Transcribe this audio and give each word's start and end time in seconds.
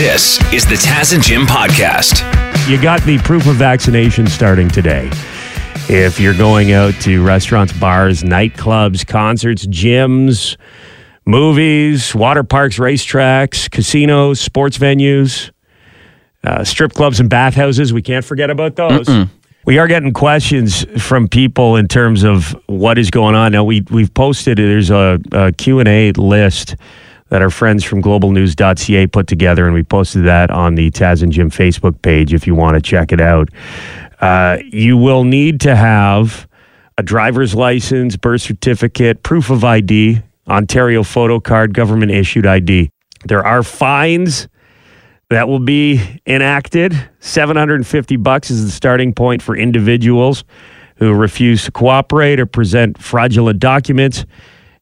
This 0.00 0.40
is 0.50 0.64
the 0.64 0.76
Taz 0.76 1.12
and 1.12 1.22
Jim 1.22 1.42
podcast. 1.42 2.22
You 2.66 2.80
got 2.80 3.02
the 3.02 3.18
proof 3.18 3.46
of 3.46 3.56
vaccination 3.56 4.26
starting 4.26 4.66
today. 4.66 5.10
If 5.90 6.18
you're 6.18 6.32
going 6.32 6.72
out 6.72 6.94
to 7.02 7.22
restaurants, 7.22 7.74
bars, 7.74 8.22
nightclubs, 8.22 9.06
concerts, 9.06 9.66
gyms, 9.66 10.56
movies, 11.26 12.14
water 12.14 12.42
parks, 12.42 12.78
racetracks, 12.78 13.70
casinos, 13.70 14.40
sports 14.40 14.78
venues, 14.78 15.50
uh, 16.44 16.64
strip 16.64 16.94
clubs, 16.94 17.20
and 17.20 17.28
bathhouses, 17.28 17.92
we 17.92 18.00
can't 18.00 18.24
forget 18.24 18.48
about 18.48 18.76
those. 18.76 19.06
We 19.66 19.76
are 19.76 19.86
getting 19.86 20.14
questions 20.14 20.86
from 20.98 21.28
people 21.28 21.76
in 21.76 21.88
terms 21.88 22.24
of 22.24 22.56
what 22.68 22.96
is 22.96 23.10
going 23.10 23.34
on. 23.34 23.52
Now 23.52 23.64
we 23.64 23.82
we've 23.90 24.14
posted 24.14 24.56
there's 24.56 24.88
a, 24.88 25.20
a 25.32 25.52
Q&A 25.52 26.12
list 26.12 26.76
that 27.30 27.42
our 27.42 27.50
friends 27.50 27.82
from 27.82 28.02
globalnews.ca 28.02 29.06
put 29.08 29.26
together 29.26 29.64
and 29.64 29.74
we 29.74 29.82
posted 29.82 30.24
that 30.24 30.50
on 30.50 30.74
the 30.74 30.90
Taz 30.90 31.22
and 31.22 31.32
Jim 31.32 31.50
Facebook 31.50 32.00
page 32.02 32.34
if 32.34 32.46
you 32.46 32.54
want 32.54 32.74
to 32.74 32.80
check 32.80 33.12
it 33.12 33.20
out. 33.20 33.48
Uh, 34.20 34.58
you 34.66 34.96
will 34.96 35.24
need 35.24 35.60
to 35.60 35.74
have 35.74 36.46
a 36.98 37.02
driver's 37.02 37.54
license, 37.54 38.16
birth 38.16 38.42
certificate, 38.42 39.22
proof 39.22 39.48
of 39.48 39.64
ID, 39.64 40.20
Ontario 40.48 41.02
photo 41.02 41.40
card, 41.40 41.72
government 41.72 42.12
issued 42.12 42.46
ID. 42.46 42.90
There 43.24 43.44
are 43.44 43.62
fines 43.62 44.48
that 45.30 45.48
will 45.48 45.60
be 45.60 46.02
enacted. 46.26 47.08
750 47.20 48.16
bucks 48.16 48.50
is 48.50 48.64
the 48.64 48.70
starting 48.70 49.14
point 49.14 49.40
for 49.40 49.56
individuals 49.56 50.44
who 50.96 51.14
refuse 51.14 51.64
to 51.64 51.72
cooperate 51.72 52.40
or 52.40 52.46
present 52.46 53.00
fraudulent 53.00 53.60
documents 53.60 54.26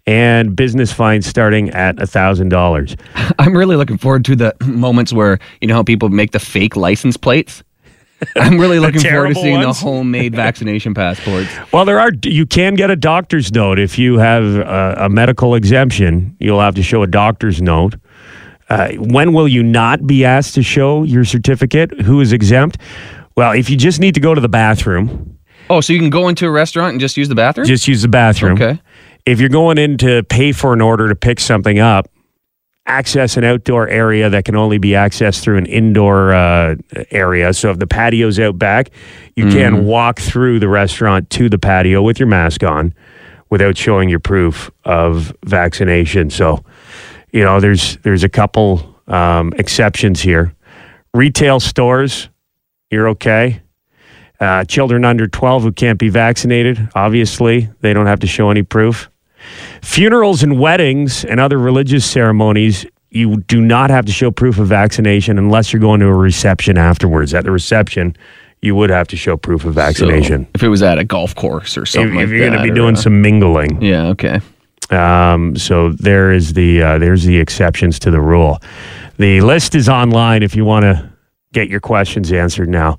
and 0.09 0.57
business 0.57 0.91
fines 0.91 1.27
starting 1.27 1.69
at 1.71 1.97
$1,000. 1.97 2.99
I'm 3.39 3.55
really 3.55 3.77
looking 3.77 3.99
forward 3.99 4.25
to 4.25 4.35
the 4.35 4.57
moments 4.65 5.13
where 5.13 5.39
you 5.61 5.69
know 5.69 5.75
how 5.75 5.83
people 5.83 6.09
make 6.09 6.31
the 6.33 6.39
fake 6.39 6.77
license 6.77 7.19
plates. 7.19 7.63
I'm 8.37 8.59
really 8.59 8.79
looking 8.79 9.03
forward 9.03 9.29
to 9.29 9.35
seeing 9.35 9.61
ones? 9.61 9.79
the 9.79 9.85
homemade 9.85 10.35
vaccination 10.45 10.95
passports. 10.95 11.51
Well, 11.73 11.85
there 11.85 12.01
are. 12.01 12.11
You 12.25 12.47
can 12.47 12.75
get 12.75 12.91
a 12.91 12.97
doctor's 12.97 13.53
note 13.53 13.79
if 13.79 13.99
you 13.99 14.17
have 14.19 14.45
a, 14.45 14.95
a 15.01 15.09
medical 15.11 15.55
exemption. 15.55 16.35
You'll 16.41 16.61
have 16.61 16.75
to 16.77 16.83
show 16.83 17.03
a 17.03 17.07
doctor's 17.07 17.61
note. 17.61 17.95
Uh, 18.71 18.93
when 18.95 19.35
will 19.35 19.47
you 19.47 19.63
not 19.63 20.07
be 20.07 20.25
asked 20.25 20.55
to 20.55 20.63
show 20.63 21.03
your 21.05 21.25
certificate? 21.25 21.93
Who 22.01 22.21
is 22.23 22.33
exempt? 22.33 22.79
Well, 23.37 23.53
if 23.53 23.69
you 23.71 23.77
just 23.77 24.01
need 24.01 24.15
to 24.15 24.21
go 24.21 24.35
to 24.35 24.41
the 24.41 24.49
bathroom, 24.49 25.39
Oh, 25.71 25.83
so 25.83 25.93
you 25.93 25.99
can 25.99 26.09
go 26.11 26.29
into 26.29 26.47
a 26.47 26.51
restaurant 26.51 26.93
and 26.93 27.01
just 27.01 27.17
use 27.19 27.29
the 27.29 27.35
bathroom? 27.35 27.67
just 27.67 27.87
use 27.87 28.01
the 28.03 28.09
bathroom. 28.09 28.55
okay. 28.55 28.81
If 29.29 29.41
you're 29.41 29.51
going 29.51 29.77
in 29.77 29.99
to 29.99 30.23
pay 30.23 30.53
for 30.53 30.73
an 30.73 30.81
order 30.81 31.07
to 31.11 31.15
pick 31.15 31.39
something 31.39 31.79
up, 31.79 32.09
access 32.87 33.37
an 33.37 33.45
outdoor 33.45 33.87
area 33.87 34.31
that 34.31 34.47
can 34.47 34.57
only 34.57 34.79
be 34.79 34.93
accessed 34.93 35.43
through 35.43 35.59
an 35.59 35.67
indoor 35.67 36.33
uh, 36.33 36.77
area. 37.11 37.53
So 37.53 37.71
if 37.71 37.79
the 37.79 37.87
patio's 37.87 38.41
out 38.41 38.59
back, 38.59 38.91
you 39.37 39.51
can 39.51 39.85
walk 39.85 40.19
through 40.19 40.61
the 40.61 40.69
restaurant 40.69 41.29
to 41.29 41.51
the 41.51 41.59
patio 41.59 42.01
with 42.01 42.19
your 42.19 42.27
mask 42.27 42.63
on 42.63 42.95
without 43.51 43.77
showing 43.77 44.09
your 44.09 44.19
proof 44.19 44.71
of 44.87 45.37
vaccination. 45.45 46.31
So, 46.31 46.65
you 47.31 47.45
know, 47.45 47.61
there's 47.61 47.99
there's 47.99 48.25
a 48.25 48.31
couple 48.31 48.99
um, 49.09 49.53
exceptions 49.59 50.23
here. 50.23 50.55
Retail 51.13 51.61
stores, 51.61 52.31
you're 52.91 53.09
okay. 53.11 53.61
Uh, 54.41 54.65
children 54.65 55.05
under 55.05 55.29
12 55.29 55.65
who 55.65 55.73
can't 55.73 55.99
be 55.99 56.09
vaccinated, 56.09 56.89
obviously, 56.95 57.69
they 57.83 57.93
don't 57.93 58.07
have 58.07 58.21
to 58.21 58.27
show 58.27 58.49
any 58.49 58.63
proof. 58.63 59.11
Funerals 59.83 60.43
and 60.43 60.59
weddings 60.59 61.25
and 61.25 61.41
other 61.41 61.59
religious 61.59 62.05
ceremonies, 62.05 62.87
you 63.11 63.39
do 63.43 63.61
not 63.61 63.91
have 63.91 64.05
to 64.07 64.13
show 64.13 64.31
proof 64.31 64.59
of 64.59 64.69
vaccination 64.69 65.39
unless 65.39 65.73
you're 65.73 65.81
going 65.81 66.01
to 66.01 66.07
a 66.07 66.15
reception 66.15 66.77
afterwards. 66.77 67.33
At 67.35 67.45
the 67.45 67.51
reception, 67.51 68.17
you 68.61 68.75
would 68.75 68.91
have 68.91 69.09
to 69.09 69.17
show 69.17 69.37
proof 69.37 69.65
of 69.65 69.75
vaccination. 69.75 70.45
So 70.45 70.51
if 70.55 70.63
it 70.63 70.69
was 70.69 70.83
at 70.83 70.99
a 70.99 71.05
golf 71.05 71.35
course 71.35 71.77
or 71.77 71.83
if, 71.83 71.89
something 71.89 72.15
like 72.15 72.25
if 72.25 72.31
you're 72.31 72.41
going 72.41 72.59
to 72.59 72.63
be 72.63 72.75
doing 72.75 72.97
uh, 72.97 73.01
some 73.01 73.23
mingling. 73.23 73.81
Yeah, 73.81 74.09
okay. 74.09 74.41
Um, 74.91 75.57
so 75.57 75.93
there 75.93 76.33
is 76.33 76.55
the 76.55 76.83
uh, 76.83 76.99
there's 76.99 77.25
the 77.25 77.39
exceptions 77.39 77.99
to 78.01 78.11
the 78.11 78.21
rule. 78.21 78.59
The 79.19 79.41
list 79.43 79.75
is 79.75 79.89
online 79.89 80.43
if 80.43 80.57
you 80.57 80.65
want 80.65 80.85
to 80.85 81.11
get 81.53 81.69
your 81.69 81.81
questions 81.81 82.33
answered 82.33 82.69
now. 82.69 82.99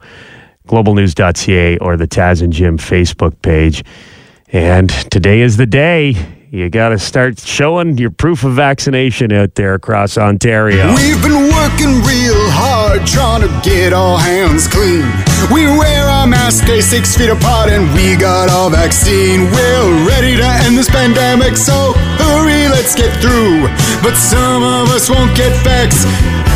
Globalnews.ca 0.68 1.78
or 1.80 1.98
the 1.98 2.08
Taz 2.08 2.42
and 2.42 2.54
Jim 2.54 2.78
Facebook 2.78 3.42
page. 3.42 3.84
And 4.52 4.90
today 5.12 5.42
is 5.42 5.58
the 5.58 5.66
day. 5.66 6.16
You 6.52 6.68
got 6.68 6.90
to 6.90 6.98
start 6.98 7.38
showing 7.38 8.00
your 8.00 8.10
proof 8.10 8.44
of 8.44 8.54
vaccination 8.54 9.32
out 9.32 9.54
there 9.54 9.76
across 9.76 10.18
Ontario. 10.18 10.96
We've 10.96 11.22
been 11.22 11.46
working 11.46 12.02
real 12.02 12.42
hard 12.50 13.06
trying 13.06 13.46
to 13.46 13.54
get 13.62 13.94
our 13.94 14.18
hands 14.18 14.66
clean. 14.66 15.06
We 15.54 15.70
wear 15.70 16.10
our 16.10 16.26
masks, 16.26 16.66
stay 16.66 16.82
six 16.82 17.16
feet 17.16 17.30
apart, 17.30 17.70
and 17.70 17.86
we 17.94 18.18
got 18.18 18.50
our 18.50 18.72
vaccine. 18.72 19.46
We're 19.54 20.08
ready 20.10 20.38
to 20.38 20.48
end 20.66 20.76
this 20.76 20.90
pandemic, 20.90 21.56
so 21.56 21.94
hurry, 22.18 22.66
let's 22.66 22.96
get 22.96 23.14
through. 23.22 23.70
But 24.02 24.18
some 24.18 24.64
of 24.66 24.90
us 24.90 25.08
won't 25.08 25.38
get 25.38 25.54
vaxxed. 25.62 26.10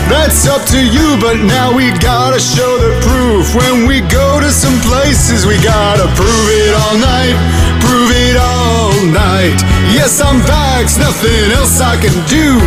That's 0.10 0.48
up 0.48 0.66
to 0.70 0.80
you, 0.80 1.18
but 1.20 1.38
now 1.44 1.76
we 1.76 1.92
gotta 2.00 2.40
show 2.40 2.78
the 2.78 2.94
proof. 3.02 3.56
When 3.56 3.88
we 3.88 4.02
go 4.12 4.40
to 4.40 4.50
some 4.52 4.76
places, 4.82 5.46
we 5.46 5.56
gotta 5.64 6.08
prove 6.16 6.48
it 6.64 6.74
all 6.76 6.98
night, 6.98 7.36
prove 7.82 8.12
it 8.12 8.38
all 8.38 8.92
night. 9.12 9.58
Yes, 9.94 10.22
I'm 10.22 10.42
vaxxed, 10.42 11.00
nothing 11.00 11.52
else 11.52 11.80
I 11.82 11.96
can 11.98 12.14
do. 12.28 12.60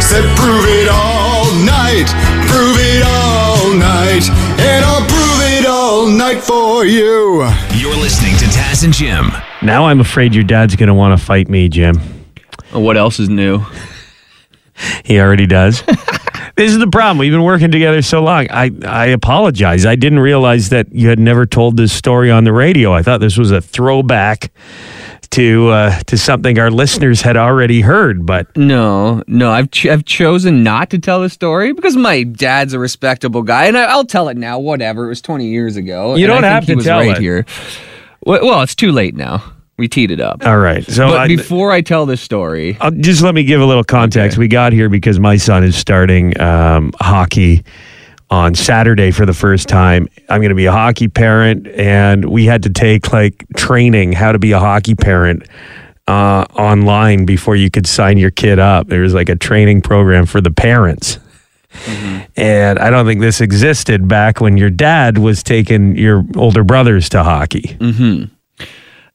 Said 0.00 0.24
prove 0.36 0.64
it 0.66 0.88
all 0.88 1.46
night, 1.64 2.06
prove 2.46 2.76
it 2.78 3.02
all 3.02 3.72
night, 3.74 4.28
and 4.60 4.84
I'll 4.84 5.06
prove 5.06 5.40
it 5.58 5.66
all 5.66 6.06
night 6.06 6.40
for 6.42 6.84
you. 6.84 7.42
You're 7.74 7.96
listening 7.96 8.36
to 8.38 8.44
Taz 8.46 8.84
and 8.84 8.92
Jim. 8.92 9.32
Now 9.62 9.86
I'm 9.86 10.00
afraid 10.00 10.34
your 10.34 10.44
dad's 10.44 10.76
going 10.76 10.88
to 10.88 10.94
want 10.94 11.18
to 11.18 11.24
fight 11.24 11.48
me, 11.48 11.68
Jim. 11.68 11.96
What 12.72 12.96
else 12.96 13.18
is 13.18 13.28
new? 13.28 13.64
He 15.04 15.18
already 15.18 15.46
does. 15.46 15.82
this 16.56 16.72
is 16.72 16.78
the 16.78 16.86
problem. 16.88 17.18
We've 17.18 17.32
been 17.32 17.42
working 17.42 17.70
together 17.70 18.02
so 18.02 18.22
long. 18.22 18.46
I, 18.50 18.70
I 18.86 19.06
apologize. 19.06 19.84
I 19.86 19.94
didn't 19.96 20.20
realize 20.20 20.70
that 20.70 20.92
you 20.92 21.08
had 21.08 21.18
never 21.18 21.46
told 21.46 21.76
this 21.76 21.92
story 21.92 22.30
on 22.30 22.44
the 22.44 22.52
radio. 22.52 22.92
I 22.92 23.02
thought 23.02 23.20
this 23.20 23.36
was 23.36 23.50
a 23.50 23.60
throwback 23.60 24.50
to 25.30 25.68
uh, 25.68 25.98
to 26.06 26.16
something 26.16 26.58
our 26.58 26.70
listeners 26.70 27.20
had 27.20 27.36
already 27.36 27.80
heard. 27.82 28.24
But 28.24 28.56
No, 28.56 29.22
no, 29.26 29.50
I've 29.50 29.70
ch- 29.70 29.86
I've 29.86 30.04
chosen 30.04 30.62
not 30.62 30.88
to 30.90 30.98
tell 30.98 31.20
the 31.20 31.28
story 31.28 31.72
because 31.72 31.96
my 31.96 32.22
dad's 32.22 32.72
a 32.72 32.78
respectable 32.78 33.42
guy, 33.42 33.66
and 33.66 33.76
I, 33.76 33.84
I'll 33.84 34.04
tell 34.06 34.28
it 34.28 34.36
now. 34.36 34.58
Whatever, 34.58 35.04
it 35.06 35.08
was 35.08 35.20
twenty 35.20 35.48
years 35.48 35.76
ago. 35.76 36.14
You 36.14 36.26
don't 36.26 36.38
I 36.44 36.48
think 36.48 36.52
have 36.54 36.66
to 36.66 36.74
was 36.76 36.84
tell 36.84 36.98
right 37.00 37.16
it. 37.16 37.20
here. 37.20 37.44
Well, 38.24 38.62
it's 38.62 38.74
too 38.74 38.92
late 38.92 39.14
now. 39.14 39.42
We 39.78 39.88
teed 39.88 40.10
it 40.10 40.20
up. 40.20 40.44
all 40.46 40.58
right, 40.58 40.84
so 40.84 41.08
but 41.08 41.18
I, 41.18 41.26
before 41.28 41.70
I 41.70 41.82
tell 41.82 42.06
this 42.06 42.20
story, 42.20 42.78
I'll 42.80 42.90
just 42.90 43.22
let 43.22 43.34
me 43.34 43.44
give 43.44 43.60
a 43.60 43.66
little 43.66 43.84
context. 43.84 44.36
Okay. 44.36 44.40
We 44.40 44.48
got 44.48 44.72
here 44.72 44.88
because 44.88 45.20
my 45.20 45.36
son 45.36 45.64
is 45.64 45.76
starting 45.76 46.38
um, 46.40 46.92
hockey 47.00 47.62
on 48.30 48.54
Saturday 48.54 49.10
for 49.10 49.26
the 49.26 49.34
first 49.34 49.68
time. 49.68 50.08
I'm 50.28 50.40
going 50.40 50.48
to 50.48 50.54
be 50.56 50.66
a 50.66 50.72
hockey 50.72 51.08
parent, 51.08 51.68
and 51.68 52.24
we 52.24 52.46
had 52.46 52.62
to 52.62 52.70
take 52.70 53.12
like 53.12 53.44
training 53.56 54.12
how 54.12 54.32
to 54.32 54.38
be 54.38 54.52
a 54.52 54.58
hockey 54.58 54.94
parent 54.94 55.46
uh, 56.08 56.46
online 56.54 57.26
before 57.26 57.56
you 57.56 57.70
could 57.70 57.86
sign 57.86 58.16
your 58.16 58.30
kid 58.30 58.58
up. 58.58 58.88
There 58.88 59.02
was 59.02 59.12
like 59.14 59.28
a 59.28 59.36
training 59.36 59.82
program 59.82 60.24
for 60.26 60.40
the 60.40 60.50
parents. 60.50 61.18
And 62.36 62.78
I 62.78 62.88
don't 62.88 63.04
think 63.04 63.20
this 63.20 63.42
existed 63.42 64.08
back 64.08 64.40
when 64.40 64.56
your 64.56 64.70
dad 64.70 65.18
was 65.18 65.42
taking 65.42 65.96
your 65.96 66.24
older 66.34 66.64
brothers 66.64 67.10
to 67.10 67.22
hockey. 67.22 67.76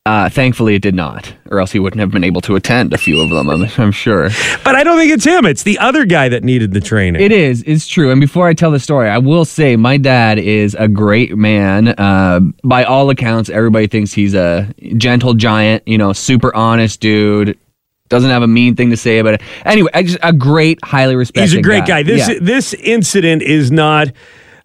Uh, 0.06 0.30
thankfully 0.30 0.74
it 0.74 0.82
did 0.82 0.96
not, 0.96 1.32
or 1.52 1.60
else 1.60 1.72
he 1.72 1.78
wouldn't 1.80 2.00
have 2.00 2.10
been 2.10 2.24
able 2.24 2.42
to 2.42 2.56
attend 2.56 2.92
a 2.92 2.98
few 2.98 3.22
of 3.22 3.30
them. 3.30 3.50
I'm, 3.50 3.68
I'm 3.78 3.92
sure. 3.92 4.30
But 4.64 4.76
I 4.76 4.84
don't 4.84 4.98
think 4.98 5.12
it's 5.14 5.24
him. 5.26 5.46
It's 5.46 5.62
the 5.64 5.78
other 5.78 6.06
guy 6.06 6.28
that 6.30 6.44
needed 6.44 6.74
the 6.74 6.82
training. 6.82 7.22
It 7.22 7.32
is. 7.32 7.64
It's 7.68 7.88
true. 7.88 8.10
And 8.12 8.20
before 8.20 8.48
I 8.48 8.54
tell 8.56 8.72
the 8.72 8.80
story, 8.80 9.10
I 9.10 9.20
will 9.20 9.46
say 9.46 9.76
my 9.76 9.98
dad 9.98 10.40
is 10.40 10.76
a 10.80 10.88
great 10.88 11.38
man. 11.38 11.90
Uh, 11.90 12.40
by 12.64 12.84
all 12.84 13.10
accounts, 13.12 13.50
everybody 13.52 13.86
thinks 13.86 14.12
he's 14.12 14.34
a 14.34 14.74
gentle 14.98 15.36
giant. 15.36 15.88
You 15.88 16.00
know, 16.00 16.14
super 16.14 16.56
honest 16.56 17.00
dude. 17.00 17.60
Doesn't 18.10 18.30
have 18.32 18.42
a 18.44 18.48
mean 18.48 18.76
thing 18.76 18.90
to 18.90 18.98
say 18.98 19.20
about 19.20 19.36
it. 19.36 19.42
Anyway, 19.66 19.90
I 19.94 20.04
just 20.04 20.18
a 20.24 20.34
great, 20.34 20.80
highly 20.84 21.16
respected. 21.16 21.42
He's 21.52 21.54
a 21.54 21.62
great 21.62 21.86
guy. 21.86 22.02
This 22.04 22.28
Yeah. 22.28 22.40
this 22.42 22.74
incident 22.74 23.42
is 23.44 23.72
not 23.72 24.08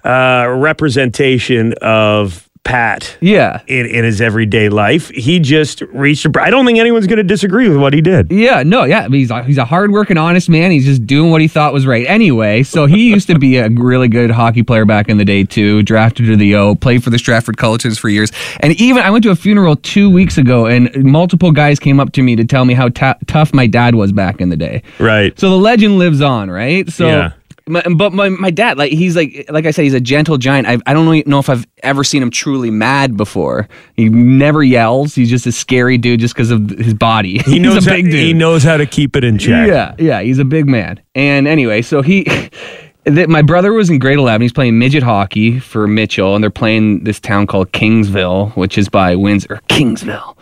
uh, 0.02 0.46
representation 0.56 1.74
of 1.82 2.45
Pat 2.66 3.16
yeah. 3.20 3.62
in, 3.68 3.86
in 3.86 4.04
his 4.04 4.20
everyday 4.20 4.68
life. 4.68 5.08
He 5.10 5.38
just 5.38 5.82
reached. 5.82 6.26
A, 6.26 6.32
I 6.42 6.50
don't 6.50 6.66
think 6.66 6.78
anyone's 6.78 7.06
going 7.06 7.18
to 7.18 7.22
disagree 7.22 7.68
with 7.68 7.78
what 7.78 7.94
he 7.94 8.00
did. 8.00 8.30
Yeah, 8.30 8.64
no, 8.64 8.84
yeah. 8.84 9.00
I 9.00 9.08
mean, 9.08 9.20
He's 9.20 9.30
a, 9.30 9.42
he's 9.44 9.58
a 9.58 9.64
hardworking, 9.64 10.18
honest 10.18 10.48
man. 10.48 10.70
He's 10.72 10.84
just 10.84 11.06
doing 11.06 11.30
what 11.30 11.40
he 11.40 11.48
thought 11.48 11.72
was 11.72 11.86
right. 11.86 12.06
Anyway, 12.06 12.64
so 12.64 12.86
he 12.86 13.08
used 13.08 13.28
to 13.28 13.38
be 13.38 13.56
a 13.56 13.68
really 13.68 14.08
good 14.08 14.30
hockey 14.30 14.62
player 14.62 14.84
back 14.84 15.08
in 15.08 15.16
the 15.16 15.24
day 15.24 15.44
too. 15.44 15.82
Drafted 15.82 16.26
to 16.26 16.36
the 16.36 16.54
O, 16.56 16.74
played 16.74 17.02
for 17.02 17.10
the 17.10 17.18
Stratford 17.18 17.56
Cullitons 17.56 17.98
for 17.98 18.08
years, 18.08 18.32
and 18.60 18.72
even 18.80 19.02
I 19.02 19.10
went 19.10 19.22
to 19.24 19.30
a 19.30 19.36
funeral 19.36 19.76
two 19.76 20.10
weeks 20.10 20.36
ago, 20.36 20.66
and 20.66 20.90
multiple 21.04 21.52
guys 21.52 21.78
came 21.78 22.00
up 22.00 22.12
to 22.12 22.22
me 22.22 22.36
to 22.36 22.44
tell 22.44 22.64
me 22.64 22.74
how 22.74 22.88
ta 22.88 23.14
tough 23.26 23.54
my 23.54 23.66
dad 23.66 23.94
was 23.94 24.12
back 24.12 24.40
in 24.40 24.48
the 24.48 24.56
day. 24.56 24.82
Right. 24.98 25.38
So 25.38 25.50
the 25.50 25.56
legend 25.56 25.98
lives 25.98 26.20
on, 26.20 26.50
right? 26.50 26.90
So 26.90 27.06
Yeah. 27.06 27.32
My, 27.68 27.82
but 27.82 28.12
my, 28.12 28.28
my 28.28 28.50
dad, 28.50 28.78
like 28.78 28.92
he's 28.92 29.16
like 29.16 29.46
like 29.48 29.66
I 29.66 29.72
said, 29.72 29.82
he's 29.82 29.94
a 29.94 30.00
gentle 30.00 30.38
giant. 30.38 30.68
I 30.68 30.78
I 30.86 30.94
don't 30.94 31.26
know- 31.26 31.38
if 31.38 31.48
I've 31.50 31.66
ever 31.82 32.04
seen 32.04 32.22
him 32.22 32.30
truly 32.30 32.70
mad 32.70 33.16
before. 33.16 33.68
He 33.94 34.08
never 34.08 34.62
yells. 34.62 35.14
He's 35.14 35.28
just 35.30 35.46
a 35.46 35.52
scary 35.52 35.98
dude 35.98 36.20
just 36.20 36.34
because 36.34 36.50
of 36.50 36.70
his 36.70 36.94
body. 36.94 37.38
He 37.38 37.58
knows 37.58 37.84
how, 37.84 37.96
dude. 37.96 38.12
he 38.12 38.32
knows 38.32 38.62
how 38.62 38.76
to 38.76 38.86
keep 38.86 39.16
it 39.16 39.24
in 39.24 39.38
check. 39.38 39.68
Yeah, 39.68 39.94
yeah, 39.98 40.20
he's 40.22 40.38
a 40.38 40.44
big 40.44 40.66
man. 40.68 41.00
And 41.14 41.46
anyway, 41.48 41.82
so 41.82 42.02
he, 42.02 42.24
that 43.04 43.28
my 43.28 43.42
brother 43.42 43.72
was 43.72 43.90
in 43.90 43.98
grade 43.98 44.18
eleven. 44.18 44.42
He's 44.42 44.52
playing 44.52 44.78
midget 44.78 45.02
hockey 45.02 45.58
for 45.58 45.86
Mitchell, 45.86 46.34
and 46.34 46.42
they're 46.42 46.50
playing 46.50 47.04
this 47.04 47.18
town 47.20 47.46
called 47.46 47.72
Kingsville, 47.72 48.54
which 48.56 48.78
is 48.78 48.88
by 48.88 49.16
Windsor. 49.16 49.60
Kingsville, 49.68 50.36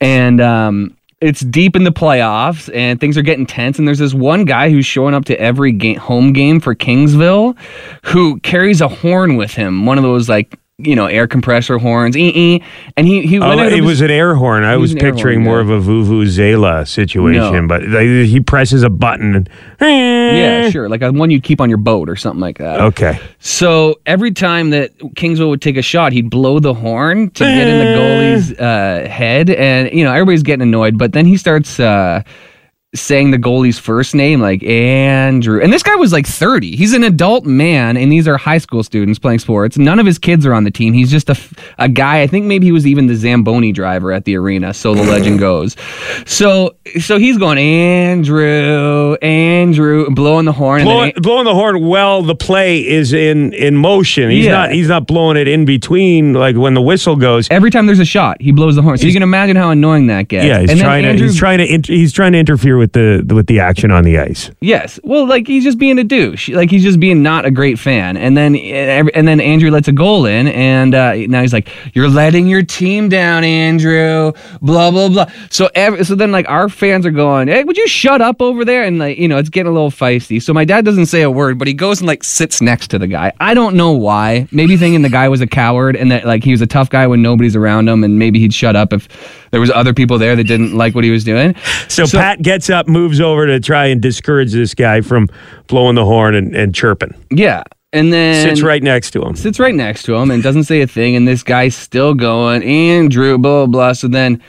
and 0.00 0.40
um, 0.40 0.96
it's 1.20 1.40
deep 1.40 1.76
in 1.76 1.84
the 1.84 1.92
playoffs, 1.92 2.74
and 2.74 2.98
things 2.98 3.18
are 3.18 3.22
getting 3.22 3.46
tense. 3.46 3.78
And 3.78 3.86
there's 3.86 3.98
this 3.98 4.14
one 4.14 4.44
guy 4.44 4.70
who's 4.70 4.86
showing 4.86 5.14
up 5.14 5.26
to 5.26 5.40
every 5.40 5.72
game, 5.72 5.96
home 5.96 6.32
game 6.32 6.60
for 6.60 6.74
Kingsville, 6.74 7.58
who 8.04 8.40
carries 8.40 8.80
a 8.80 8.88
horn 8.88 9.36
with 9.36 9.52
him, 9.52 9.86
one 9.86 9.98
of 9.98 10.04
those 10.04 10.28
like. 10.28 10.58
You 10.82 10.96
know, 10.96 11.06
air 11.06 11.26
compressor 11.26 11.78
horns, 11.78 12.16
ee 12.16 12.62
and 12.96 13.06
he 13.06 13.22
he 13.22 13.38
Oh, 13.38 13.42
out 13.44 13.58
it 13.58 13.72
his- 13.72 13.82
was 13.84 14.00
an 14.00 14.10
air 14.10 14.34
horn. 14.34 14.64
I 14.64 14.76
was 14.76 14.94
was 14.94 15.02
picturing 15.02 15.42
more 15.42 15.60
of 15.60 15.70
a 15.70 15.78
Vuvuzela 15.80 16.86
situation, 16.88 17.66
No. 17.66 17.68
but 17.68 17.82
like, 17.86 18.06
he 18.06 18.40
presses 18.40 18.82
a 18.82 18.90
button 18.90 19.34
and 19.34 19.48
yeah, 19.80 20.70
sure, 20.70 20.88
like 20.88 21.02
a 21.02 21.12
one 21.12 21.30
you'd 21.30 21.42
keep 21.42 21.60
on 21.60 21.68
your 21.68 21.78
boat 21.78 22.08
or 22.08 22.16
something 22.16 22.40
like 22.40 22.58
that. 22.58 22.80
Okay. 22.80 23.18
So 23.38 23.98
every 24.06 24.30
time 24.32 24.70
that 24.70 24.96
Kingsville 25.16 25.48
would 25.48 25.62
take 25.62 25.76
a 25.76 25.82
shot, 25.82 26.12
he'd 26.12 26.30
blow 26.30 26.58
the 26.60 26.74
horn 26.74 27.30
to 27.30 27.44
get 27.44 27.66
in 27.68 27.78
the 27.78 27.84
goalie's 27.84 28.52
uh, 28.60 29.08
head, 29.10 29.50
and 29.50 29.90
you 29.92 30.04
know 30.04 30.12
everybody's 30.12 30.42
getting 30.42 30.62
annoyed. 30.62 30.98
But 30.98 31.12
then 31.12 31.26
he 31.26 31.36
starts 31.36 31.80
uh, 31.80 32.22
saying 32.94 33.30
the 33.30 33.38
goalie's 33.38 33.78
first 33.78 34.16
name, 34.16 34.40
like 34.40 34.64
Andrew. 34.64 35.60
And 35.62 35.72
this 35.72 35.82
guy 35.84 35.94
was 35.94 36.12
like 36.12 36.26
30. 36.26 36.74
He's 36.74 36.92
an 36.92 37.04
adult 37.04 37.44
man, 37.44 37.96
and 37.96 38.10
these 38.10 38.26
are 38.26 38.36
high 38.36 38.58
school 38.58 38.82
students 38.82 39.16
playing 39.18 39.38
sports. 39.38 39.78
None 39.78 40.00
of 40.00 40.06
his 40.06 40.18
kids 40.18 40.44
are 40.44 40.52
on 40.52 40.64
the 40.64 40.72
team. 40.72 40.92
He's 40.92 41.08
just 41.10 41.30
a, 41.30 41.38
a 41.78 41.88
guy. 41.88 42.20
I 42.22 42.26
think 42.26 42.46
maybe 42.46 42.66
he 42.66 42.72
was 42.72 42.88
even 42.88 43.06
the 43.06 43.14
Zamboni 43.14 43.70
driver 43.70 44.10
at 44.12 44.24
the 44.24 44.36
arena. 44.36 44.74
So 44.74 44.94
the 44.94 45.04
legend 45.04 45.38
goes. 45.38 45.76
So 46.26 46.74
so 47.00 47.18
he's 47.18 47.38
going 47.38 47.58
Andrew, 47.58 49.14
Andrew, 49.22 50.10
blowing 50.10 50.44
the 50.46 50.52
horn. 50.52 50.80
and 50.80 50.88
then 50.90 50.96
Blowing, 50.96 51.12
blowing 51.22 51.44
the 51.44 51.54
horn 51.54 51.84
while 51.84 52.22
the 52.22 52.34
play 52.34 52.84
is 52.86 53.12
in 53.12 53.52
in 53.52 53.76
motion. 53.76 54.30
He's 54.30 54.46
Yeah. 54.46 54.52
not 54.52 54.72
he's 54.72 54.88
not 54.88 55.06
blowing 55.06 55.36
it 55.36 55.46
in 55.46 55.64
between 55.64 56.32
like 56.32 56.56
when 56.56 56.74
the 56.74 56.82
whistle 56.82 57.14
goes. 57.14 57.46
Every 57.52 57.70
time 57.70 57.86
there's 57.86 58.00
a 58.00 58.04
shot, 58.04 58.40
he 58.42 58.50
blows 58.50 58.74
the 58.74 58.82
horn. 58.82 58.98
So 58.98 59.06
you 59.06 59.12
can 59.12 59.22
imagine 59.22 59.54
how 59.54 59.70
annoying 59.70 60.08
that 60.08 60.26
gets. 60.26 60.44
Yeah, 60.44 60.60
he's 60.60 60.70
And 60.70 60.80
trying 60.80 61.04
to 61.04 61.10
Andrew- 61.10 61.26
he's 61.28 61.38
trying 61.38 61.58
to 61.58 61.72
inter- 61.72 61.92
he's 61.92 62.12
trying 62.12 62.32
to 62.32 62.38
interfere 62.38 62.79
with 62.80 62.92
the 62.94 63.22
with 63.34 63.46
the 63.46 63.60
action 63.60 63.90
on 63.90 64.04
the 64.04 64.18
ice. 64.18 64.50
Yes. 64.60 64.98
Well, 65.04 65.26
like 65.26 65.46
he's 65.46 65.62
just 65.62 65.78
being 65.78 65.98
a 65.98 66.04
douche. 66.04 66.48
Like 66.48 66.70
he's 66.70 66.82
just 66.82 66.98
being 66.98 67.22
not 67.22 67.44
a 67.44 67.50
great 67.50 67.78
fan. 67.78 68.16
And 68.16 68.36
then 68.36 68.56
and 68.56 69.28
then 69.28 69.38
Andrew 69.38 69.70
lets 69.70 69.86
a 69.86 69.92
goal 69.92 70.24
in, 70.24 70.48
and 70.48 70.94
uh, 70.94 71.14
now 71.28 71.42
he's 71.42 71.52
like, 71.52 71.68
"You're 71.94 72.08
letting 72.08 72.48
your 72.48 72.62
team 72.62 73.10
down, 73.10 73.44
Andrew." 73.44 74.32
Blah 74.62 74.90
blah 74.90 75.08
blah. 75.10 75.30
So 75.50 75.68
every, 75.74 76.04
so 76.04 76.14
then 76.14 76.32
like 76.32 76.48
our 76.48 76.70
fans 76.70 77.04
are 77.04 77.10
going, 77.10 77.48
"Hey, 77.48 77.62
would 77.64 77.76
you 77.76 77.86
shut 77.86 78.22
up 78.22 78.40
over 78.40 78.64
there?" 78.64 78.82
And 78.82 78.98
like 78.98 79.18
you 79.18 79.28
know, 79.28 79.36
it's 79.36 79.50
getting 79.50 79.70
a 79.70 79.74
little 79.74 79.90
feisty. 79.90 80.42
So 80.42 80.54
my 80.54 80.64
dad 80.64 80.86
doesn't 80.86 81.06
say 81.06 81.20
a 81.20 81.30
word, 81.30 81.58
but 81.58 81.68
he 81.68 81.74
goes 81.74 82.00
and 82.00 82.08
like 82.08 82.24
sits 82.24 82.62
next 82.62 82.88
to 82.88 82.98
the 82.98 83.06
guy. 83.06 83.32
I 83.40 83.52
don't 83.52 83.76
know 83.76 83.92
why. 83.92 84.48
Maybe 84.50 84.78
thinking 84.78 85.02
the 85.02 85.10
guy 85.10 85.28
was 85.28 85.42
a 85.42 85.46
coward 85.46 85.96
and 85.96 86.10
that 86.10 86.24
like 86.24 86.42
he 86.42 86.50
was 86.50 86.62
a 86.62 86.66
tough 86.66 86.88
guy 86.88 87.06
when 87.06 87.20
nobody's 87.20 87.54
around 87.54 87.88
him, 87.90 88.02
and 88.02 88.18
maybe 88.18 88.40
he'd 88.40 88.54
shut 88.54 88.74
up 88.74 88.94
if 88.94 89.06
there 89.50 89.60
was 89.60 89.70
other 89.70 89.92
people 89.94 90.18
there 90.18 90.36
that 90.36 90.44
didn't 90.44 90.74
like 90.76 90.94
what 90.94 91.04
he 91.04 91.10
was 91.10 91.24
doing. 91.24 91.54
So, 91.88 92.06
Pat 92.06 92.42
gets 92.42 92.70
up, 92.70 92.86
moves 92.88 93.20
over 93.20 93.46
to 93.46 93.60
try 93.60 93.86
and 93.86 94.00
discourage 94.00 94.52
this 94.52 94.74
guy 94.74 95.00
from 95.00 95.28
blowing 95.66 95.96
the 95.96 96.04
horn 96.04 96.34
and, 96.34 96.54
and 96.54 96.74
chirping. 96.74 97.14
Yeah. 97.30 97.62
And 97.92 98.12
then 98.12 98.46
Sits 98.48 98.62
right 98.62 98.82
next 98.82 99.10
to 99.12 99.22
him. 99.22 99.34
sits 99.34 99.58
right 99.58 99.74
next 99.74 100.04
to 100.04 100.14
him 100.14 100.30
and 100.30 100.42
doesn't 100.42 100.64
say 100.64 100.80
a 100.80 100.86
thing. 100.86 101.16
And 101.16 101.26
this 101.26 101.42
guy's 101.42 101.74
still 101.74 102.14
going, 102.14 102.62
Andrew, 102.62 103.36
blah, 103.36 103.66
blah, 103.66 103.72
blah. 103.72 103.92
So 103.94 104.06
then 104.06 104.40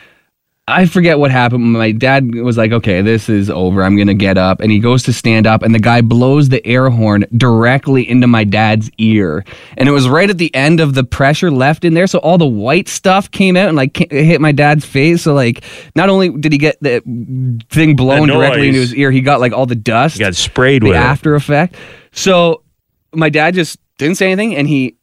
I 0.68 0.86
forget 0.86 1.18
what 1.20 1.32
happened. 1.32 1.74
My 1.74 1.92
dad 1.92 2.34
was 2.36 2.56
like, 2.56 2.72
okay, 2.72 3.02
this 3.02 3.28
is 3.30 3.50
over. 3.50 3.84
I'm 3.84 3.96
going 3.96 4.08
to 4.08 4.14
get 4.14 4.38
up. 4.38 4.62
And 4.62 4.72
he 4.72 4.80
goes 4.80 5.04
to 5.04 5.12
stand 5.14 5.46
up, 5.48 5.64
and 5.64 5.74
the 5.76 5.80
guy 5.80 6.02
blows 6.02 6.50
the 6.50 6.66
air 6.66 6.90
horn 6.90 7.26
directly 7.36 8.08
into 8.08 8.28
my 8.28 8.44
dad's 8.44 8.90
ear. 8.98 9.44
And 9.76 9.90
it 9.90 9.92
was 9.92 10.08
right 10.08 10.30
at 10.30 10.38
the 10.38 10.54
end 10.56 10.80
of 10.80 10.94
the 10.94 11.04
pressure 11.04 11.52
left 11.52 11.84
in 11.84 11.94
there. 11.96 12.08
So 12.08 12.20
all 12.20 12.38
the 12.38 12.46
white 12.48 12.88
stuff 12.88 13.30
came 13.32 13.58
out 13.58 13.68
and 13.68 13.76
like 13.76 13.98
hit 14.12 14.40
my 14.40 14.52
dad's 14.52 14.86
face. 14.86 15.24
So, 15.24 15.34
like, 15.34 15.64
not 15.96 16.10
only 16.10 16.30
did 16.30 16.52
he 16.52 16.58
get 16.58 16.78
the 16.80 17.02
thing 17.70 17.96
blown 17.96 18.28
The 18.28 18.34
directly 18.36 18.68
into 18.70 18.80
his 18.80 18.94
ear, 18.94 19.12
he 19.12 19.22
got 19.22 19.40
like 19.42 19.54
all 19.54 19.66
the 19.66 19.76
dust 19.76 20.18
He 20.18 20.20
Got 20.24 20.36
sprayed 20.36 20.84
with 20.84 20.94
it. 20.94 20.98
after 20.98 21.36
effect. 21.36 21.76
So 22.14 22.64
my 23.14 23.30
dad 23.30 23.56
just 23.56 23.78
didn't 23.98 24.16
say 24.16 24.32
anything 24.32 24.56
and 24.56 24.68
he 24.68 24.96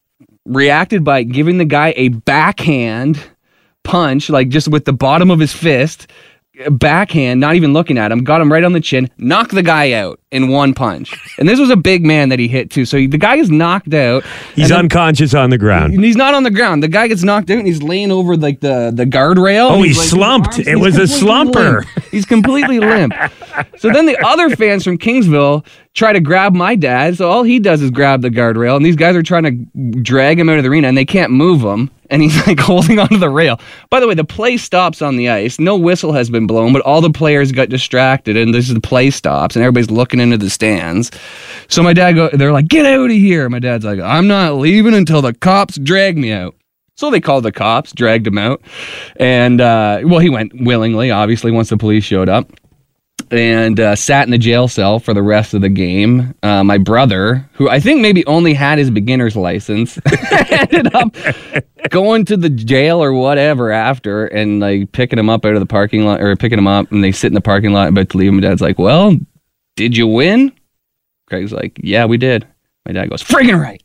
reacted 0.46 1.04
by 1.04 1.24
giving 1.24 1.58
the 1.58 1.64
guy 1.64 1.92
a 1.96 2.08
backhand 2.08 3.20
punch, 3.88 4.28
like 4.30 4.50
just 4.50 4.68
with 4.68 4.84
the 4.84 4.92
bottom 4.92 5.30
of 5.30 5.40
his 5.40 5.52
fist, 5.52 6.06
backhand, 6.70 7.40
not 7.40 7.56
even 7.56 7.72
looking 7.72 7.98
at 7.98 8.12
him, 8.12 8.22
got 8.22 8.40
him 8.40 8.52
right 8.52 8.62
on 8.62 8.72
the 8.72 8.80
chin, 8.80 9.10
knocked 9.16 9.52
the 9.52 9.62
guy 9.62 9.92
out 9.92 10.20
in 10.30 10.48
one 10.48 10.74
punch. 10.74 11.14
And 11.38 11.48
this 11.48 11.58
was 11.58 11.70
a 11.70 11.76
big 11.76 12.04
man 12.04 12.28
that 12.28 12.38
he 12.38 12.48
hit 12.48 12.70
too. 12.70 12.84
So 12.84 12.98
the 12.98 13.16
guy 13.16 13.36
is 13.36 13.50
knocked 13.50 13.94
out. 13.94 14.24
He's 14.54 14.68
then- 14.68 14.80
unconscious 14.80 15.32
on 15.34 15.50
the 15.50 15.56
ground. 15.58 15.92
he's 16.04 16.16
not 16.16 16.34
on 16.34 16.42
the 16.42 16.50
ground. 16.50 16.82
The 16.82 16.88
guy 16.88 17.08
gets 17.08 17.22
knocked 17.22 17.50
out 17.50 17.58
and 17.58 17.66
he's 17.66 17.82
laying 17.82 18.10
over 18.10 18.36
like 18.36 18.60
the, 18.60 18.92
the 18.94 19.04
guardrail. 19.06 19.70
Oh, 19.70 19.82
he's, 19.82 19.96
like, 19.96 20.06
slumped. 20.08 20.58
It 20.58 20.66
he's 20.66 20.76
was 20.78 20.96
a 20.96 21.02
slumper. 21.06 21.84
limp. 21.84 21.86
He's 22.10 22.26
completely 22.26 22.78
limp. 22.78 23.14
So 23.78 23.90
then 23.90 24.06
the 24.06 24.18
other 24.24 24.54
fans 24.54 24.84
from 24.84 24.98
Kingsville 24.98 25.64
try 25.94 26.12
to 26.12 26.20
grab 26.20 26.54
my 26.54 26.74
dad. 26.76 27.16
So 27.16 27.28
all 27.28 27.42
he 27.42 27.58
does 27.58 27.80
is 27.82 27.90
grab 27.90 28.22
the 28.22 28.30
guardrail, 28.30 28.76
and 28.76 28.84
these 28.84 28.96
guys 28.96 29.16
are 29.16 29.22
trying 29.22 29.44
to 29.44 30.00
drag 30.02 30.38
him 30.38 30.48
out 30.48 30.58
of 30.58 30.62
the 30.64 30.70
arena, 30.70 30.88
and 30.88 30.96
they 30.96 31.04
can't 31.04 31.32
move 31.32 31.60
him. 31.62 31.90
And 32.10 32.22
he's 32.22 32.46
like 32.46 32.58
holding 32.60 32.98
onto 32.98 33.18
the 33.18 33.28
rail. 33.28 33.60
By 33.90 34.00
the 34.00 34.06
way, 34.08 34.14
the 34.14 34.24
play 34.24 34.56
stops 34.56 35.02
on 35.02 35.16
the 35.16 35.28
ice. 35.28 35.58
No 35.58 35.76
whistle 35.76 36.12
has 36.12 36.30
been 36.30 36.46
blown, 36.46 36.72
but 36.72 36.80
all 36.82 37.00
the 37.02 37.10
players 37.10 37.52
got 37.52 37.68
distracted, 37.68 38.36
and 38.36 38.54
this 38.54 38.68
is 38.68 38.74
the 38.74 38.80
play 38.80 39.10
stops, 39.10 39.56
and 39.56 39.62
everybody's 39.62 39.90
looking 39.90 40.17
into 40.20 40.38
the 40.38 40.50
stands. 40.50 41.10
So 41.68 41.82
my 41.82 41.92
dad 41.92 42.12
go, 42.12 42.28
they're 42.32 42.52
like, 42.52 42.68
"Get 42.68 42.86
out 42.86 43.06
of 43.06 43.16
here!" 43.16 43.48
My 43.48 43.58
dad's 43.58 43.84
like, 43.84 44.00
"I'm 44.00 44.26
not 44.26 44.54
leaving 44.56 44.94
until 44.94 45.22
the 45.22 45.34
cops 45.34 45.76
drag 45.76 46.16
me 46.16 46.32
out." 46.32 46.54
So 46.94 47.10
they 47.10 47.20
called 47.20 47.44
the 47.44 47.52
cops, 47.52 47.92
dragged 47.92 48.26
him 48.26 48.38
out, 48.38 48.60
and 49.16 49.60
uh, 49.60 50.00
well, 50.02 50.18
he 50.18 50.30
went 50.30 50.52
willingly, 50.60 51.10
obviously, 51.12 51.52
once 51.52 51.68
the 51.68 51.76
police 51.76 52.02
showed 52.02 52.28
up, 52.28 52.50
and 53.30 53.78
uh, 53.78 53.94
sat 53.94 54.26
in 54.26 54.30
the 54.30 54.38
jail 54.38 54.68
cell 54.68 54.98
for 54.98 55.14
the 55.14 55.22
rest 55.22 55.54
of 55.54 55.60
the 55.60 55.68
game. 55.68 56.34
Uh, 56.42 56.64
my 56.64 56.78
brother, 56.78 57.48
who 57.52 57.68
I 57.68 57.80
think 57.80 58.00
maybe 58.00 58.24
only 58.26 58.54
had 58.54 58.78
his 58.78 58.90
beginner's 58.90 59.36
license, 59.36 59.98
ended 60.50 60.94
up 60.94 61.14
going 61.90 62.24
to 62.26 62.36
the 62.36 62.48
jail 62.50 63.02
or 63.02 63.12
whatever 63.12 63.70
after, 63.70 64.26
and 64.26 64.60
like 64.60 64.92
picking 64.92 65.18
him 65.18 65.30
up 65.30 65.44
out 65.44 65.54
of 65.54 65.60
the 65.60 65.66
parking 65.66 66.04
lot, 66.04 66.20
or 66.20 66.34
picking 66.36 66.58
him 66.58 66.66
up, 66.66 66.90
and 66.90 67.04
they 67.04 67.12
sit 67.12 67.28
in 67.28 67.34
the 67.34 67.40
parking 67.40 67.72
lot 67.72 67.88
about 67.88 68.08
to 68.10 68.18
leave. 68.18 68.32
My 68.32 68.40
dad's 68.40 68.60
like, 68.60 68.78
"Well, 68.78 69.16
did 69.78 69.96
you 69.96 70.06
win?" 70.06 70.52
Craig's 71.28 71.52
like, 71.52 71.78
"Yeah, 71.82 72.04
we 72.04 72.18
did." 72.18 72.46
My 72.84 72.92
dad 72.92 73.08
goes, 73.08 73.22
"Friggin' 73.22 73.60
right." 73.60 73.82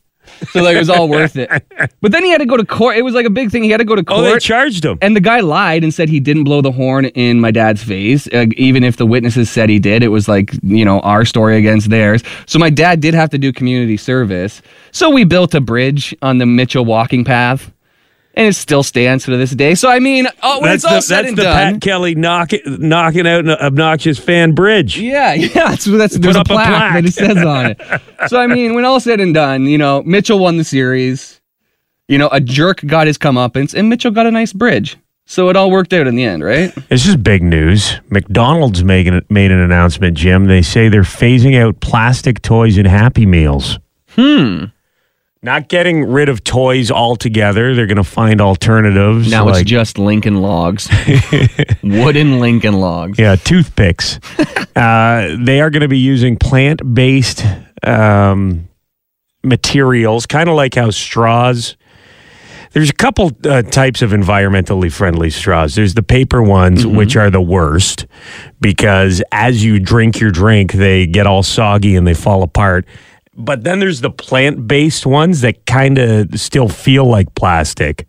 So 0.50 0.62
like 0.62 0.74
it 0.74 0.78
was 0.78 0.88
all 0.90 1.08
worth 1.08 1.36
it. 1.36 1.50
But 2.00 2.12
then 2.12 2.24
he 2.24 2.30
had 2.30 2.38
to 2.38 2.46
go 2.46 2.56
to 2.56 2.64
court. 2.64 2.96
It 2.96 3.02
was 3.02 3.14
like 3.14 3.26
a 3.26 3.30
big 3.30 3.50
thing. 3.50 3.62
He 3.62 3.70
had 3.70 3.76
to 3.78 3.84
go 3.84 3.94
to 3.94 4.02
court. 4.02 4.20
Oh, 4.20 4.22
they 4.22 4.38
charged 4.38 4.84
him. 4.84 4.98
and 5.02 5.14
the 5.14 5.20
guy 5.20 5.40
lied 5.40 5.82
and 5.84 5.92
said 5.92 6.08
he 6.08 6.18
didn't 6.20 6.44
blow 6.44 6.60
the 6.62 6.72
horn 6.72 7.04
in 7.06 7.40
my 7.40 7.50
dad's 7.50 7.82
face. 7.82 8.26
Uh, 8.32 8.46
even 8.56 8.84
if 8.84 8.96
the 8.96 9.06
witnesses 9.06 9.50
said 9.50 9.68
he 9.68 9.78
did, 9.78 10.02
it 10.02 10.08
was 10.08 10.26
like, 10.28 10.52
you 10.62 10.84
know, 10.84 11.00
our 11.00 11.24
story 11.26 11.56
against 11.58 11.90
theirs. 11.90 12.22
So 12.46 12.58
my 12.58 12.70
dad 12.70 13.00
did 13.00 13.14
have 13.14 13.30
to 13.30 13.38
do 13.38 13.52
community 13.52 13.96
service. 13.96 14.60
So 14.92 15.10
we 15.10 15.24
built 15.24 15.54
a 15.54 15.60
bridge 15.60 16.14
on 16.22 16.38
the 16.38 16.46
Mitchell 16.46 16.84
walking 16.86 17.24
path. 17.24 17.70
And 18.36 18.48
it 18.48 18.54
still 18.54 18.82
stands 18.82 19.24
to 19.26 19.36
this 19.36 19.52
day. 19.52 19.76
So 19.76 19.88
I 19.88 20.00
mean, 20.00 20.26
oh, 20.42 20.60
when 20.60 20.70
That's 20.70 20.82
it's 20.82 20.84
all 20.84 20.96
the, 20.96 21.02
said 21.02 21.16
that's 21.18 21.28
and 21.28 21.38
the 21.38 21.42
done, 21.44 21.72
Pat 21.74 21.82
Kelly 21.82 22.14
knock, 22.16 22.50
knocking 22.66 23.28
out 23.28 23.40
an 23.44 23.50
obnoxious 23.50 24.18
fan 24.18 24.52
bridge. 24.52 24.98
Yeah, 24.98 25.34
yeah. 25.34 25.76
So 25.76 25.92
that's 25.92 26.18
there's 26.18 26.34
a 26.34 26.40
up 26.40 26.46
a 26.46 26.54
plaque, 26.54 26.66
plaque. 26.66 26.94
that 26.94 27.04
it 27.04 27.14
says 27.14 27.38
on 27.38 27.66
it. 27.66 27.80
So 28.28 28.40
I 28.40 28.46
mean, 28.46 28.74
when 28.74 28.84
all 28.84 29.00
said 29.00 29.20
and 29.20 29.34
done, 29.34 29.66
you 29.66 29.78
know, 29.78 30.02
Mitchell 30.02 30.38
won 30.38 30.56
the 30.56 30.64
series. 30.64 31.40
You 32.08 32.18
know, 32.18 32.28
a 32.32 32.40
jerk 32.40 32.80
got 32.86 33.06
his 33.06 33.18
comeuppance, 33.18 33.74
and 33.74 33.88
Mitchell 33.88 34.10
got 34.10 34.26
a 34.26 34.30
nice 34.30 34.52
bridge. 34.52 34.96
So 35.26 35.48
it 35.48 35.56
all 35.56 35.70
worked 35.70 35.92
out 35.92 36.06
in 36.06 36.16
the 36.16 36.24
end, 36.24 36.44
right? 36.44 36.74
This 36.88 37.06
is 37.06 37.16
big 37.16 37.42
news. 37.42 37.98
McDonald's 38.10 38.84
making 38.84 39.22
made 39.30 39.50
an 39.50 39.58
announcement, 39.60 40.16
Jim. 40.16 40.46
They 40.46 40.60
say 40.60 40.88
they're 40.88 41.02
phasing 41.02 41.58
out 41.58 41.80
plastic 41.80 42.42
toys 42.42 42.76
in 42.76 42.84
Happy 42.86 43.24
Meals. 43.24 43.78
Hmm. 44.10 44.64
Not 45.44 45.68
getting 45.68 46.06
rid 46.06 46.30
of 46.30 46.42
toys 46.42 46.90
altogether. 46.90 47.74
They're 47.74 47.86
going 47.86 47.98
to 47.98 48.02
find 48.02 48.40
alternatives. 48.40 49.30
Now 49.30 49.44
like, 49.44 49.60
it's 49.60 49.70
just 49.70 49.98
Lincoln 49.98 50.40
logs, 50.40 50.88
wooden 51.82 52.40
Lincoln 52.40 52.80
logs. 52.80 53.18
yeah, 53.18 53.36
toothpicks. 53.36 54.18
uh, 54.76 55.36
they 55.38 55.60
are 55.60 55.68
going 55.68 55.82
to 55.82 55.88
be 55.88 55.98
using 55.98 56.38
plant 56.38 56.94
based 56.94 57.44
um, 57.82 58.70
materials, 59.42 60.24
kind 60.24 60.48
of 60.48 60.56
like 60.56 60.76
how 60.76 60.88
straws. 60.88 61.76
There's 62.72 62.88
a 62.88 62.94
couple 62.94 63.30
uh, 63.44 63.60
types 63.60 64.00
of 64.00 64.12
environmentally 64.12 64.90
friendly 64.90 65.28
straws. 65.28 65.74
There's 65.74 65.92
the 65.92 66.02
paper 66.02 66.42
ones, 66.42 66.86
which 66.86 67.16
are 67.16 67.28
the 67.28 67.42
worst 67.42 68.06
because 68.60 69.22
as 69.30 69.62
you 69.62 69.78
drink 69.78 70.20
your 70.20 70.30
drink, 70.30 70.72
they 70.72 71.06
get 71.06 71.26
all 71.26 71.42
soggy 71.42 71.96
and 71.96 72.06
they 72.06 72.14
fall 72.14 72.42
apart. 72.42 72.86
But 73.36 73.64
then 73.64 73.80
there's 73.80 74.00
the 74.00 74.10
plant 74.10 74.66
based 74.66 75.06
ones 75.06 75.40
that 75.42 75.66
kind 75.66 75.98
of 75.98 76.38
still 76.38 76.68
feel 76.68 77.04
like 77.06 77.34
plastic. 77.34 78.06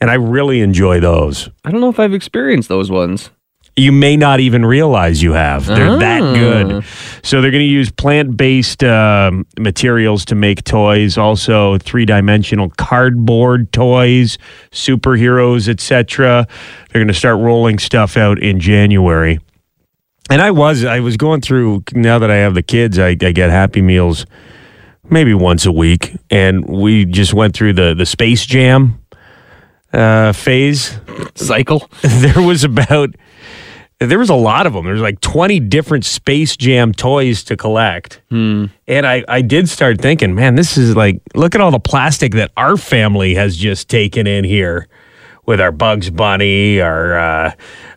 And 0.00 0.10
I 0.10 0.14
really 0.14 0.60
enjoy 0.60 1.00
those. 1.00 1.48
I 1.64 1.70
don't 1.70 1.80
know 1.80 1.88
if 1.88 1.98
I've 1.98 2.14
experienced 2.14 2.68
those 2.68 2.90
ones. 2.90 3.30
You 3.76 3.92
may 3.92 4.16
not 4.16 4.40
even 4.40 4.64
realize 4.66 5.22
you 5.22 5.34
have. 5.34 5.66
They're 5.66 5.98
that 5.98 6.34
good. 6.34 6.84
So 7.22 7.40
they're 7.40 7.52
going 7.52 7.62
to 7.62 7.68
use 7.68 7.92
plant 7.92 8.36
based 8.36 8.82
um, 8.82 9.46
materials 9.56 10.24
to 10.26 10.34
make 10.34 10.64
toys, 10.64 11.16
also 11.16 11.78
three 11.78 12.04
dimensional 12.04 12.70
cardboard 12.70 13.72
toys, 13.72 14.36
superheroes, 14.72 15.68
etc. 15.68 16.48
They're 16.90 17.00
going 17.00 17.06
to 17.06 17.14
start 17.14 17.38
rolling 17.38 17.78
stuff 17.78 18.16
out 18.16 18.40
in 18.40 18.58
January. 18.58 19.38
And 20.30 20.42
I 20.42 20.50
was 20.50 20.84
I 20.84 21.00
was 21.00 21.16
going 21.16 21.40
through 21.40 21.84
now 21.92 22.18
that 22.18 22.30
I 22.30 22.36
have 22.36 22.54
the 22.54 22.62
kids, 22.62 22.98
I, 22.98 23.08
I 23.08 23.14
get 23.14 23.50
Happy 23.50 23.80
Meals 23.80 24.26
maybe 25.10 25.32
once 25.32 25.64
a 25.64 25.72
week, 25.72 26.16
and 26.30 26.66
we 26.66 27.04
just 27.04 27.32
went 27.32 27.54
through 27.54 27.72
the 27.74 27.94
the 27.94 28.06
Space 28.06 28.44
Jam 28.44 29.00
uh, 29.92 30.32
phase. 30.32 30.98
Cycle. 31.34 31.88
There 32.02 32.42
was 32.42 32.64
about 32.64 33.14
there 34.00 34.18
was 34.18 34.30
a 34.30 34.34
lot 34.34 34.66
of 34.66 34.74
them. 34.74 34.84
There's 34.84 35.00
like 35.00 35.20
20 35.20 35.58
different 35.60 36.04
Space 36.04 36.56
Jam 36.56 36.92
toys 36.92 37.42
to 37.44 37.56
collect. 37.56 38.20
And 38.86 39.06
I, 39.06 39.24
I 39.26 39.42
did 39.42 39.68
start 39.68 40.00
thinking, 40.00 40.36
man, 40.36 40.54
this 40.54 40.76
is 40.76 40.94
like, 40.94 41.20
look 41.34 41.56
at 41.56 41.60
all 41.60 41.72
the 41.72 41.80
plastic 41.80 42.32
that 42.34 42.52
our 42.56 42.76
family 42.76 43.34
has 43.34 43.56
just 43.56 43.88
taken 43.88 44.28
in 44.28 44.44
here 44.44 44.86
with 45.48 45.62
our 45.62 45.72
Bugs 45.72 46.10
Bunny, 46.10 46.78
our, 46.78 47.18
uh, 47.18 47.52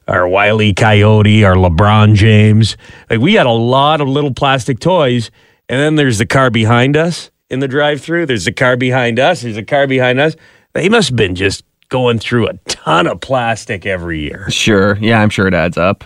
our 0.08 0.26
Wile 0.26 0.62
E. 0.62 0.74
Coyote, 0.74 1.44
our 1.44 1.56
LeBron 1.56 2.16
James. 2.16 2.78
Like, 3.10 3.20
we 3.20 3.34
got 3.34 3.46
a 3.46 3.52
lot 3.52 4.00
of 4.00 4.08
little 4.08 4.34
plastic 4.34 4.80
toys. 4.80 5.30
And 5.68 5.78
then 5.78 5.96
there's 5.96 6.18
the 6.18 6.26
car 6.26 6.50
behind 6.50 6.96
us 6.96 7.30
in 7.50 7.60
the 7.60 7.68
drive 7.68 8.00
through. 8.00 8.28
There's 8.28 8.46
the 8.46 8.54
car 8.54 8.78
behind 8.78 9.20
us. 9.20 9.42
There's 9.42 9.58
a 9.58 9.66
car 9.66 9.86
behind 9.86 10.18
us. 10.18 10.38
They 10.72 10.88
must 10.88 11.10
have 11.10 11.18
been 11.18 11.36
just 11.36 11.66
going 11.90 12.20
through 12.20 12.48
a 12.48 12.54
ton 12.70 13.06
of 13.06 13.20
plastic 13.20 13.86
every 13.86 14.22
year. 14.22 14.50
Sure. 14.50 14.98
Yeah, 15.02 15.22
I'm 15.22 15.30
sure 15.30 15.46
it 15.46 15.54
adds 15.54 15.78
up. 15.78 16.06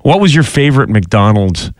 What 0.00 0.20
was 0.20 0.34
your 0.34 0.44
favorite 0.44 0.90
McDonald's 0.90 1.72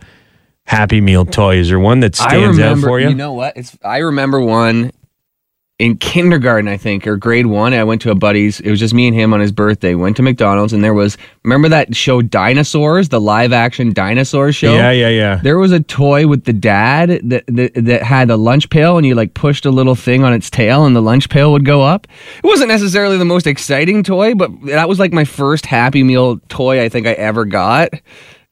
Happy 0.63 0.99
Meal 0.99 1.25
toy? 1.25 1.57
Is 1.57 1.69
there 1.69 1.79
one 1.79 1.99
that 1.99 2.19
I 2.19 2.27
stands 2.27 2.57
out 2.57 2.79
for 2.79 2.99
you? 2.99 3.09
You 3.09 3.15
know 3.15 3.33
what? 3.33 3.55
It's. 3.55 3.77
I 3.83 3.99
remember 3.99 4.41
one 4.41 4.89
in 5.79 5.95
kindergarten, 5.97 6.67
I 6.67 6.75
think, 6.77 7.05
or 7.05 7.17
grade 7.17 7.45
one. 7.45 7.71
I 7.73 7.83
went 7.83 8.01
to 8.01 8.09
a 8.09 8.15
buddy's. 8.15 8.59
It 8.61 8.71
was 8.71 8.79
just 8.79 8.95
me 8.95 9.07
and 9.07 9.15
him 9.15 9.31
on 9.31 9.39
his 9.39 9.51
birthday. 9.51 9.93
Went 9.93 10.17
to 10.17 10.23
McDonald's, 10.23 10.73
and 10.73 10.83
there 10.83 10.93
was. 10.95 11.17
Remember 11.43 11.69
that 11.69 11.95
show, 11.95 12.21
Dinosaurs, 12.23 13.09
the 13.09 13.21
live 13.21 13.53
action 13.53 13.93
dinosaur 13.93 14.51
show. 14.51 14.73
yeah, 14.73 14.89
yeah, 14.89 15.09
yeah. 15.09 15.35
There 15.43 15.59
was 15.59 15.71
a 15.71 15.79
toy 15.79 16.25
with 16.25 16.45
the 16.45 16.53
dad 16.53 17.21
that, 17.29 17.43
that 17.47 17.73
that 17.75 18.01
had 18.01 18.31
a 18.31 18.37
lunch 18.37 18.69
pail, 18.71 18.97
and 18.97 19.05
you 19.05 19.13
like 19.13 19.35
pushed 19.35 19.65
a 19.67 19.71
little 19.71 19.93
thing 19.95 20.23
on 20.23 20.33
its 20.33 20.49
tail, 20.49 20.85
and 20.85 20.95
the 20.95 21.01
lunch 21.01 21.29
pail 21.29 21.51
would 21.51 21.63
go 21.65 21.83
up. 21.83 22.07
It 22.43 22.47
wasn't 22.47 22.69
necessarily 22.69 23.17
the 23.19 23.25
most 23.25 23.45
exciting 23.45 24.01
toy, 24.03 24.33
but 24.33 24.49
that 24.65 24.89
was 24.89 24.97
like 24.97 25.13
my 25.13 25.25
first 25.25 25.67
Happy 25.67 26.01
Meal 26.01 26.39
toy 26.49 26.83
I 26.83 26.89
think 26.89 27.05
I 27.05 27.11
ever 27.13 27.45
got, 27.45 27.89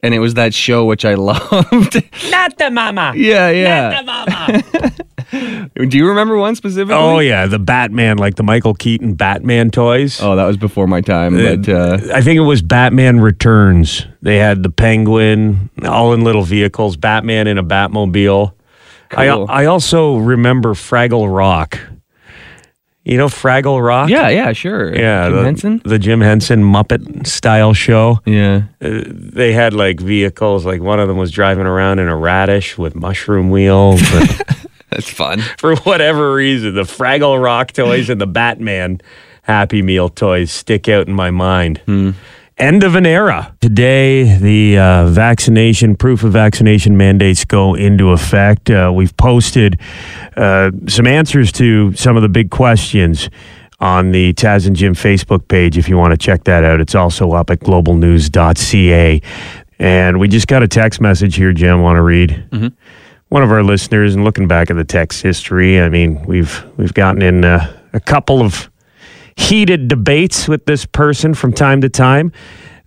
and 0.03 0.13
it 0.13 0.19
was 0.19 0.35
that 0.35 0.53
show 0.53 0.85
which 0.85 1.03
I 1.05 1.13
loved. 1.15 2.03
Not 2.29 2.57
the 2.59 2.69
mama. 2.71 3.13
yeah, 3.15 3.49
yeah. 3.49 4.01
mama. 4.05 4.63
Do 5.75 5.97
you 5.97 6.07
remember 6.07 6.37
one 6.37 6.55
specifically? 6.55 6.95
oh 6.95 7.19
yeah, 7.19 7.47
the 7.47 7.59
Batman, 7.59 8.17
like 8.17 8.35
the 8.35 8.43
Michael 8.43 8.73
Keaton 8.73 9.15
Batman 9.15 9.71
toys. 9.71 10.21
Oh, 10.21 10.35
that 10.35 10.45
was 10.45 10.57
before 10.57 10.87
my 10.87 11.01
time, 11.01 11.35
but 11.35 11.67
uh, 11.67 11.97
I 12.13 12.21
think 12.21 12.37
it 12.37 12.41
was 12.41 12.61
Batman 12.61 13.19
Returns. 13.19 14.05
They 14.21 14.37
had 14.37 14.63
the 14.63 14.69
Penguin, 14.69 15.69
all 15.83 16.13
in 16.13 16.21
little 16.21 16.43
vehicles. 16.43 16.97
Batman 16.97 17.47
in 17.47 17.57
a 17.57 17.63
Batmobile. 17.63 18.53
I 19.11 19.27
Cool. 19.27 19.45
I 19.49 19.65
also 19.65 20.17
remember 20.17 20.73
Fraggle 20.73 21.33
Rock. 21.33 21.79
You 23.03 23.17
know 23.17 23.27
Fraggle 23.27 23.85
Rock? 23.85 24.09
yeah, 24.09 24.29
yeah, 24.29 24.51
sure. 24.53 24.93
Yeah, 24.95 25.27
Jim 25.27 25.35
the, 25.35 25.43
Henson. 25.43 25.81
the 25.85 25.99
Jim 25.99 26.21
Henson 26.21 26.63
Muppet 26.63 27.27
style 27.27 27.73
show. 27.73 28.19
Yeah, 28.25 28.63
they 28.79 29.53
had 29.53 29.75
like 29.75 29.99
vehicles. 29.99 30.65
Like 30.65 30.81
one 30.81 30.99
of 30.99 31.07
them 31.07 31.17
was 31.17 31.29
driving 31.29 31.67
around 31.67 31.99
in 31.99 32.07
a 32.07 32.15
radish 32.15 32.79
with 32.79 32.95
mushroom 32.95 33.51
wheels. 33.51 34.01
that's 34.95 35.09
fun. 35.09 35.41
for 35.57 35.75
whatever 35.77 36.33
reason, 36.33 36.73
the 36.73 36.83
Fraggle 36.83 37.41
Rock 37.41 37.73
toys 37.73 38.09
and 38.09 38.19
the 38.19 38.27
Batman 38.27 39.01
Happy 39.41 39.81
Meal 39.81 40.09
toys 40.09 40.51
stick 40.51 40.87
out 40.89 41.07
in 41.07 41.13
my 41.13 41.31
mind. 41.31 41.81
End 42.57 42.83
of 42.85 42.95
an 42.95 43.05
era. 43.05 43.53
Today, 43.59 44.37
the 44.37 44.77
uh, 44.77 45.07
vaccination, 45.07 45.97
proof 45.97 46.23
of 46.23 46.31
vaccination 46.31 46.95
mandates 46.95 47.43
go 47.43 47.75
into 47.75 48.11
effect. 48.11 48.69
Uh, 48.69 48.91
we've 48.95 49.15
posted 49.17 49.77
uh, 50.37 50.71
some 50.87 51.05
answers 51.05 51.51
to 51.51 51.93
some 51.95 52.15
of 52.15 52.21
the 52.21 52.29
big 52.29 52.51
questions 52.51 53.29
on 53.81 54.11
the 54.11 54.33
Taz 54.35 54.65
and 54.65 54.73
Jim 54.73 54.95
Facebook 54.95 55.49
page 55.49 55.77
if 55.77 55.89
you 55.89 55.97
want 55.97 56.11
to 56.11 56.17
check 56.17 56.45
that 56.45 56.63
out. 56.63 56.79
It's 56.79 56.95
also 56.95 57.33
up 57.33 57.49
at 57.49 57.59
globalnews.ca. 57.59 59.21
And 59.77 60.19
we 60.21 60.29
just 60.29 60.47
got 60.47 60.63
a 60.63 60.67
text 60.69 61.01
message 61.01 61.35
here, 61.35 61.51
Jim, 61.51 61.81
want 61.81 61.97
to 61.97 62.01
read 62.01 62.47
one 63.29 63.43
of 63.43 63.51
our 63.51 63.63
listeners 63.63 64.15
and 64.15 64.23
looking 64.23 64.47
back 64.47 64.69
at 64.69 64.75
the 64.75 64.83
text 64.83 65.21
history 65.21 65.79
i 65.79 65.89
mean 65.89 66.23
we've 66.25 66.63
we've 66.77 66.93
gotten 66.93 67.21
in 67.21 67.43
uh, 67.43 67.75
a 67.93 67.99
couple 67.99 68.41
of 68.41 68.69
heated 69.37 69.87
debates 69.87 70.47
with 70.47 70.65
this 70.65 70.85
person 70.85 71.33
from 71.33 71.53
time 71.53 71.81
to 71.81 71.89
time. 71.89 72.31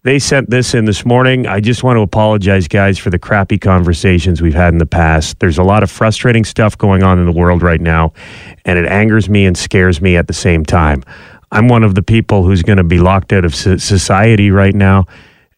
They 0.04 0.18
sent 0.18 0.48
this 0.48 0.74
in 0.74 0.84
this 0.84 1.04
morning. 1.04 1.46
I 1.46 1.60
just 1.60 1.82
want 1.82 1.96
to 1.96 2.02
apologize 2.02 2.68
guys 2.68 2.98
for 2.98 3.10
the 3.10 3.18
crappy 3.18 3.58
conversations 3.58 4.40
we've 4.40 4.54
had 4.54 4.72
in 4.72 4.78
the 4.78 4.86
past. 4.86 5.40
There's 5.40 5.58
a 5.58 5.62
lot 5.62 5.82
of 5.82 5.90
frustrating 5.90 6.44
stuff 6.44 6.78
going 6.78 7.02
on 7.02 7.18
in 7.18 7.26
the 7.26 7.32
world 7.32 7.62
right 7.62 7.80
now 7.80 8.12
and 8.64 8.78
it 8.78 8.86
angers 8.86 9.28
me 9.28 9.44
and 9.44 9.58
scares 9.58 10.00
me 10.00 10.16
at 10.16 10.26
the 10.26 10.32
same 10.32 10.64
time. 10.64 11.02
I'm 11.50 11.68
one 11.68 11.82
of 11.82 11.94
the 11.94 12.02
people 12.02 12.44
who's 12.44 12.62
going 12.62 12.76
to 12.76 12.84
be 12.84 12.98
locked 12.98 13.32
out 13.32 13.44
of 13.44 13.54
society 13.54 14.50
right 14.50 14.74
now 14.74 15.06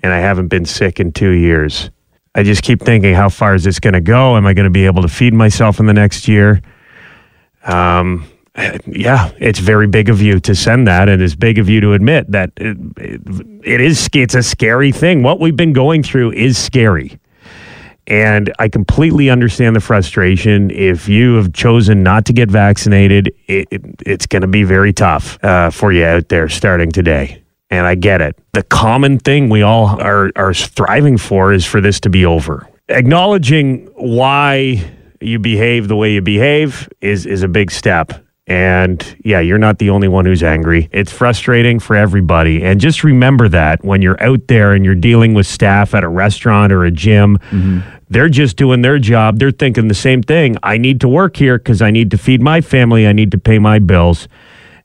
and 0.02 0.12
i 0.12 0.18
haven't 0.18 0.48
been 0.48 0.64
sick 0.64 0.98
in 0.98 1.12
two 1.12 1.30
years 1.30 1.90
I 2.34 2.44
just 2.44 2.62
keep 2.62 2.80
thinking, 2.80 3.14
how 3.14 3.28
far 3.28 3.54
is 3.54 3.64
this 3.64 3.80
going 3.80 3.94
to 3.94 4.00
go? 4.00 4.36
Am 4.36 4.46
I 4.46 4.54
going 4.54 4.64
to 4.64 4.70
be 4.70 4.86
able 4.86 5.02
to 5.02 5.08
feed 5.08 5.34
myself 5.34 5.80
in 5.80 5.86
the 5.86 5.92
next 5.92 6.28
year? 6.28 6.62
Um, 7.64 8.28
yeah, 8.86 9.32
it's 9.38 9.58
very 9.58 9.86
big 9.86 10.08
of 10.08 10.22
you 10.22 10.38
to 10.40 10.54
send 10.54 10.86
that, 10.86 11.08
and 11.08 11.20
it's 11.20 11.34
big 11.34 11.58
of 11.58 11.68
you 11.68 11.80
to 11.80 11.92
admit 11.92 12.30
that 12.30 12.52
it, 12.56 12.76
it, 12.98 13.20
it 13.64 13.80
is. 13.80 14.08
It's 14.12 14.34
a 14.34 14.42
scary 14.42 14.92
thing. 14.92 15.22
What 15.22 15.40
we've 15.40 15.56
been 15.56 15.72
going 15.72 16.02
through 16.02 16.32
is 16.32 16.56
scary, 16.56 17.18
and 18.06 18.52
I 18.58 18.68
completely 18.68 19.28
understand 19.28 19.74
the 19.74 19.80
frustration. 19.80 20.70
If 20.70 21.08
you 21.08 21.34
have 21.34 21.52
chosen 21.52 22.02
not 22.02 22.26
to 22.26 22.32
get 22.32 22.50
vaccinated, 22.50 23.32
it, 23.46 23.68
it, 23.70 23.82
it's 24.06 24.26
going 24.26 24.42
to 24.42 24.48
be 24.48 24.62
very 24.62 24.92
tough 24.92 25.42
uh, 25.44 25.70
for 25.70 25.92
you 25.92 26.04
out 26.04 26.28
there 26.28 26.48
starting 26.48 26.92
today 26.92 27.39
and 27.70 27.86
I 27.86 27.94
get 27.94 28.20
it. 28.20 28.36
The 28.52 28.62
common 28.64 29.18
thing 29.18 29.48
we 29.48 29.62
all 29.62 30.00
are 30.00 30.30
are 30.36 30.54
striving 30.54 31.16
for 31.16 31.52
is 31.52 31.64
for 31.64 31.80
this 31.80 32.00
to 32.00 32.10
be 32.10 32.26
over. 32.26 32.68
Acknowledging 32.88 33.86
why 33.94 34.82
you 35.20 35.38
behave 35.38 35.88
the 35.88 35.96
way 35.96 36.12
you 36.12 36.20
behave 36.20 36.88
is 37.00 37.26
is 37.26 37.42
a 37.42 37.48
big 37.48 37.70
step. 37.70 38.12
And 38.46 39.16
yeah, 39.24 39.38
you're 39.38 39.58
not 39.58 39.78
the 39.78 39.90
only 39.90 40.08
one 40.08 40.24
who's 40.24 40.42
angry. 40.42 40.88
It's 40.90 41.12
frustrating 41.12 41.78
for 41.78 41.94
everybody. 41.94 42.64
And 42.64 42.80
just 42.80 43.04
remember 43.04 43.48
that 43.48 43.84
when 43.84 44.02
you're 44.02 44.20
out 44.20 44.48
there 44.48 44.72
and 44.72 44.84
you're 44.84 44.96
dealing 44.96 45.34
with 45.34 45.46
staff 45.46 45.94
at 45.94 46.02
a 46.02 46.08
restaurant 46.08 46.72
or 46.72 46.82
a 46.82 46.90
gym, 46.90 47.38
mm-hmm. 47.50 47.80
they're 48.08 48.28
just 48.28 48.56
doing 48.56 48.82
their 48.82 48.98
job. 48.98 49.38
They're 49.38 49.52
thinking 49.52 49.86
the 49.86 49.94
same 49.94 50.20
thing. 50.20 50.56
I 50.64 50.78
need 50.78 51.00
to 51.02 51.08
work 51.08 51.36
here 51.36 51.58
because 51.58 51.80
I 51.80 51.92
need 51.92 52.10
to 52.10 52.18
feed 52.18 52.42
my 52.42 52.60
family. 52.60 53.06
I 53.06 53.12
need 53.12 53.30
to 53.30 53.38
pay 53.38 53.60
my 53.60 53.78
bills 53.78 54.26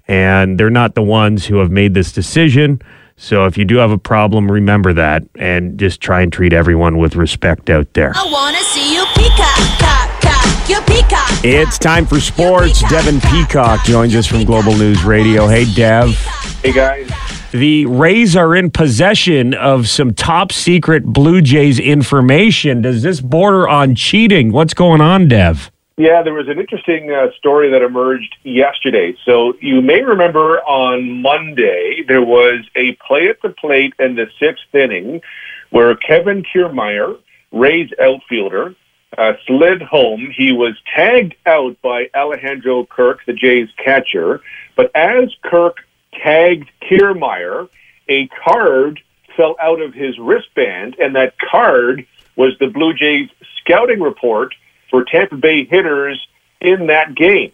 and 0.07 0.59
they're 0.59 0.69
not 0.69 0.95
the 0.95 1.03
ones 1.03 1.45
who 1.45 1.57
have 1.57 1.71
made 1.71 1.93
this 1.93 2.11
decision. 2.11 2.81
So 3.17 3.45
if 3.45 3.57
you 3.57 3.63
do 3.65 3.77
have 3.77 3.91
a 3.91 3.97
problem, 3.97 4.51
remember 4.51 4.91
that 4.93 5.23
and 5.35 5.79
just 5.79 6.01
try 6.01 6.21
and 6.21 6.33
treat 6.33 6.51
everyone 6.51 6.97
with 6.97 7.15
respect 7.15 7.69
out 7.69 7.93
there. 7.93 8.11
I 8.15 8.29
wanna 8.29 8.59
see 8.59 8.93
you 8.93 9.05
peacock, 9.15 9.79
cock, 9.79 10.21
cock, 10.21 10.69
your 10.69 10.81
peacock. 10.81 11.29
It's 11.43 11.77
time 11.77 12.05
for 12.05 12.19
sports. 12.19 12.81
Devin 12.89 13.21
Peacock 13.21 13.85
joins 13.85 14.15
us 14.15 14.27
from 14.27 14.43
Global 14.43 14.75
News 14.75 15.03
Radio. 15.03 15.47
Hey, 15.47 15.65
Dev. 15.73 16.13
Hey 16.61 16.73
guys. 16.73 17.09
The 17.51 17.85
Rays 17.85 18.35
are 18.35 18.53
in 18.53 18.69
possession 18.69 19.53
of 19.53 19.87
some 19.87 20.13
top 20.13 20.51
secret 20.51 21.05
Blue 21.05 21.41
Jays 21.41 21.79
information. 21.79 22.81
Does 22.81 23.01
this 23.01 23.21
border 23.21 23.65
on 23.65 23.95
cheating? 23.95 24.51
What's 24.51 24.73
going 24.73 24.99
on, 24.99 25.29
Dev? 25.29 25.71
Yeah, 25.97 26.23
there 26.23 26.33
was 26.33 26.49
an 26.49 26.59
interesting 26.59 27.09
uh, 27.09 27.31
story 27.37 27.71
that 27.71 27.81
emerged 27.81 28.35
yesterday. 28.43 29.15
So 29.23 29.53
you 29.61 29.81
may 29.81 30.01
remember 30.01 30.59
on 30.59 31.21
Monday 31.21 32.03
there 32.05 32.21
was 32.21 32.65
a 32.75 32.97
play 33.07 33.29
at 33.29 33.41
the 33.41 33.49
plate 33.49 33.93
in 33.97 34.15
the 34.15 34.27
sixth 34.37 34.75
inning 34.75 35.21
where 35.69 35.95
Kevin 35.95 36.43
Kiermaier, 36.43 37.17
Rays 37.53 37.91
outfielder, 37.97 38.75
uh, 39.17 39.33
slid 39.47 39.81
home. 39.81 40.33
He 40.35 40.51
was 40.51 40.75
tagged 40.93 41.35
out 41.45 41.81
by 41.81 42.09
Alejandro 42.13 42.85
Kirk, 42.85 43.19
the 43.25 43.31
Jays 43.31 43.69
catcher. 43.77 44.41
But 44.75 44.91
as 44.93 45.33
Kirk 45.43 45.77
tagged 46.11 46.69
Kiermaier, 46.81 47.69
a 48.09 48.27
card 48.27 48.99
fell 49.37 49.55
out 49.61 49.81
of 49.81 49.93
his 49.93 50.19
wristband, 50.19 50.97
and 50.99 51.15
that 51.15 51.35
card 51.39 52.05
was 52.35 52.51
the 52.59 52.67
Blue 52.67 52.93
Jays 52.93 53.29
scouting 53.61 54.01
report 54.01 54.53
for 54.95 55.03
Tampa 55.03 55.35
Bay 55.35 55.65
hitters 55.65 56.25
in 56.61 56.87
that 56.87 57.15
game. 57.15 57.51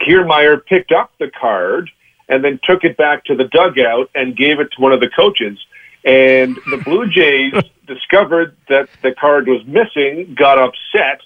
Kiermaier 0.00 0.66
picked 0.66 0.90
up 0.90 1.12
the 1.20 1.30
card 1.30 1.88
and 2.28 2.42
then 2.42 2.58
took 2.64 2.82
it 2.82 2.96
back 2.96 3.24
to 3.26 3.36
the 3.36 3.44
dugout 3.44 4.10
and 4.16 4.36
gave 4.36 4.58
it 4.58 4.72
to 4.72 4.80
one 4.80 4.90
of 4.90 4.98
the 4.98 5.08
coaches. 5.08 5.60
And 6.04 6.56
the 6.68 6.78
Blue 6.78 7.08
Jays 7.08 7.52
discovered 7.86 8.56
that 8.68 8.88
the 9.00 9.12
card 9.12 9.46
was 9.46 9.64
missing, 9.64 10.34
got 10.36 10.58
upset, 10.58 11.20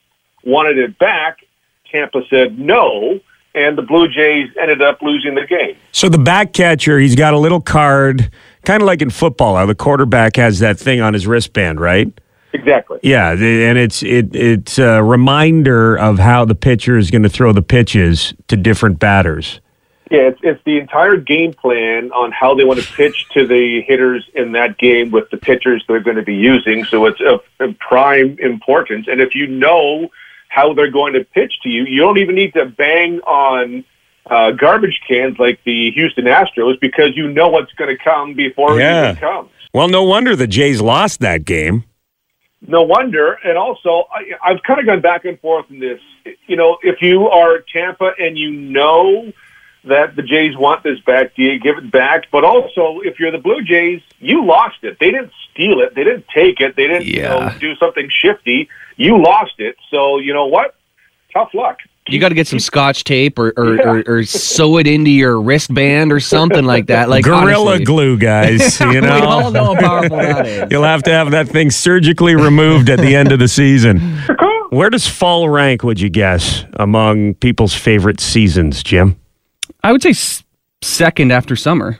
wanted 0.44 0.76
it 0.76 0.98
back. 0.98 1.38
Tampa 1.90 2.20
said 2.28 2.58
no, 2.58 3.18
and 3.54 3.78
the 3.78 3.82
Blue 3.82 4.08
Jays 4.08 4.50
ended 4.60 4.82
up 4.82 5.00
losing 5.00 5.36
the 5.36 5.46
game. 5.46 5.78
So 5.92 6.10
the 6.10 6.18
back 6.18 6.52
catcher, 6.52 6.98
he's 6.98 7.16
got 7.16 7.32
a 7.32 7.38
little 7.38 7.62
card, 7.62 8.30
kind 8.66 8.82
of 8.82 8.86
like 8.86 9.00
in 9.00 9.08
football, 9.08 9.56
how 9.56 9.64
the 9.64 9.74
quarterback 9.74 10.36
has 10.36 10.58
that 10.58 10.78
thing 10.78 11.00
on 11.00 11.14
his 11.14 11.26
wristband, 11.26 11.80
right? 11.80 12.12
Exactly. 12.54 13.00
Yeah, 13.02 13.32
and 13.32 13.76
it's 13.78 14.02
it 14.02 14.34
it's 14.34 14.78
a 14.78 15.02
reminder 15.02 15.96
of 15.98 16.18
how 16.20 16.44
the 16.44 16.54
pitcher 16.54 16.96
is 16.96 17.10
going 17.10 17.24
to 17.24 17.28
throw 17.28 17.52
the 17.52 17.62
pitches 17.62 18.32
to 18.48 18.56
different 18.56 18.98
batters. 19.00 19.60
Yeah, 20.10 20.28
it's, 20.28 20.38
it's 20.42 20.60
the 20.64 20.78
entire 20.78 21.16
game 21.16 21.52
plan 21.54 22.12
on 22.12 22.30
how 22.30 22.54
they 22.54 22.62
want 22.64 22.80
to 22.80 22.92
pitch 22.92 23.26
to 23.30 23.46
the 23.46 23.80
hitters 23.82 24.28
in 24.34 24.52
that 24.52 24.78
game 24.78 25.10
with 25.10 25.28
the 25.30 25.36
pitchers 25.36 25.82
they're 25.88 25.98
going 25.98 26.16
to 26.18 26.22
be 26.22 26.34
using. 26.34 26.84
So 26.84 27.06
it's 27.06 27.20
of, 27.26 27.40
of 27.58 27.76
prime 27.80 28.38
importance. 28.38 29.08
And 29.10 29.20
if 29.20 29.34
you 29.34 29.46
know 29.48 30.10
how 30.48 30.74
they're 30.74 30.90
going 30.90 31.14
to 31.14 31.24
pitch 31.24 31.54
to 31.64 31.68
you, 31.70 31.84
you 31.86 32.00
don't 32.00 32.18
even 32.18 32.36
need 32.36 32.52
to 32.52 32.66
bang 32.66 33.18
on 33.22 33.82
uh, 34.26 34.52
garbage 34.52 35.00
cans 35.08 35.38
like 35.38 35.58
the 35.64 35.90
Houston 35.92 36.26
Astros 36.26 36.78
because 36.80 37.16
you 37.16 37.28
know 37.32 37.48
what's 37.48 37.72
going 37.72 37.96
to 37.96 38.00
come 38.04 38.34
before 38.34 38.78
Yeah. 38.78 39.06
it 39.06 39.10
even 39.12 39.20
comes. 39.20 39.50
Well, 39.72 39.88
no 39.88 40.04
wonder 40.04 40.36
the 40.36 40.46
Jays 40.46 40.80
lost 40.80 41.18
that 41.20 41.44
game. 41.44 41.82
No 42.66 42.82
wonder. 42.82 43.34
And 43.44 43.58
also, 43.58 44.04
I, 44.10 44.32
I've 44.42 44.62
kind 44.62 44.80
of 44.80 44.86
gone 44.86 45.00
back 45.00 45.24
and 45.24 45.38
forth 45.40 45.70
in 45.70 45.80
this. 45.80 46.00
You 46.46 46.56
know, 46.56 46.78
if 46.82 47.02
you 47.02 47.28
are 47.28 47.60
Tampa 47.60 48.12
and 48.18 48.38
you 48.38 48.50
know 48.50 49.32
that 49.84 50.16
the 50.16 50.22
Jays 50.22 50.56
want 50.56 50.82
this 50.82 50.98
back, 51.00 51.34
do 51.34 51.42
you 51.42 51.60
give 51.60 51.76
it 51.76 51.90
back? 51.90 52.24
But 52.32 52.44
also, 52.44 53.00
if 53.00 53.20
you're 53.20 53.30
the 53.30 53.38
Blue 53.38 53.62
Jays, 53.62 54.00
you 54.18 54.44
lost 54.44 54.78
it. 54.82 54.98
They 54.98 55.10
didn't 55.10 55.32
steal 55.50 55.80
it. 55.80 55.94
They 55.94 56.04
didn't 56.04 56.26
take 56.34 56.60
it. 56.60 56.74
They 56.74 56.86
didn't 56.86 57.06
you 57.06 57.22
know, 57.22 57.52
do 57.60 57.76
something 57.76 58.08
shifty. 58.10 58.68
You 58.96 59.22
lost 59.22 59.54
it. 59.58 59.76
So, 59.90 60.18
you 60.18 60.32
know 60.32 60.46
what? 60.46 60.74
Tough 61.32 61.52
luck. 61.52 61.80
You 62.08 62.20
got 62.20 62.28
to 62.28 62.34
get 62.34 62.46
some 62.46 62.58
scotch 62.60 63.04
tape 63.04 63.38
or 63.38 63.52
or, 63.56 63.76
Yeah. 63.76 63.82
or 63.88 64.04
or 64.06 64.24
sew 64.24 64.76
it 64.76 64.86
into 64.86 65.10
your 65.10 65.40
wristband 65.40 66.12
or 66.12 66.20
something 66.20 66.64
like 66.64 66.86
that. 66.88 67.08
Like 67.08 67.24
Gorilla 67.24 67.66
honestly. 67.70 67.84
glue, 67.86 68.18
guys. 68.18 68.78
You 68.80 69.00
know, 69.00 69.14
We 69.20 69.26
all 69.26 69.50
know, 69.50 69.72
know 69.72 69.74
how 69.74 69.80
powerful 69.80 70.16
that 70.18 70.46
is. 70.46 70.68
you'll 70.70 70.82
have 70.84 71.02
to 71.04 71.10
have 71.10 71.30
that 71.30 71.48
thing 71.48 71.70
surgically 71.70 72.34
removed 72.34 72.90
at 72.90 72.98
the 72.98 73.16
end 73.16 73.32
of 73.32 73.38
the 73.38 73.48
season. 73.48 74.18
Where 74.70 74.90
does 74.90 75.06
fall 75.08 75.48
rank? 75.48 75.82
Would 75.82 75.98
you 76.00 76.10
guess 76.10 76.64
among 76.74 77.34
people's 77.34 77.74
favorite 77.74 78.20
seasons, 78.20 78.82
Jim? 78.82 79.16
I 79.82 79.92
would 79.92 80.02
say 80.02 80.10
s- 80.10 80.42
second 80.82 81.30
after 81.32 81.56
summer. 81.56 81.98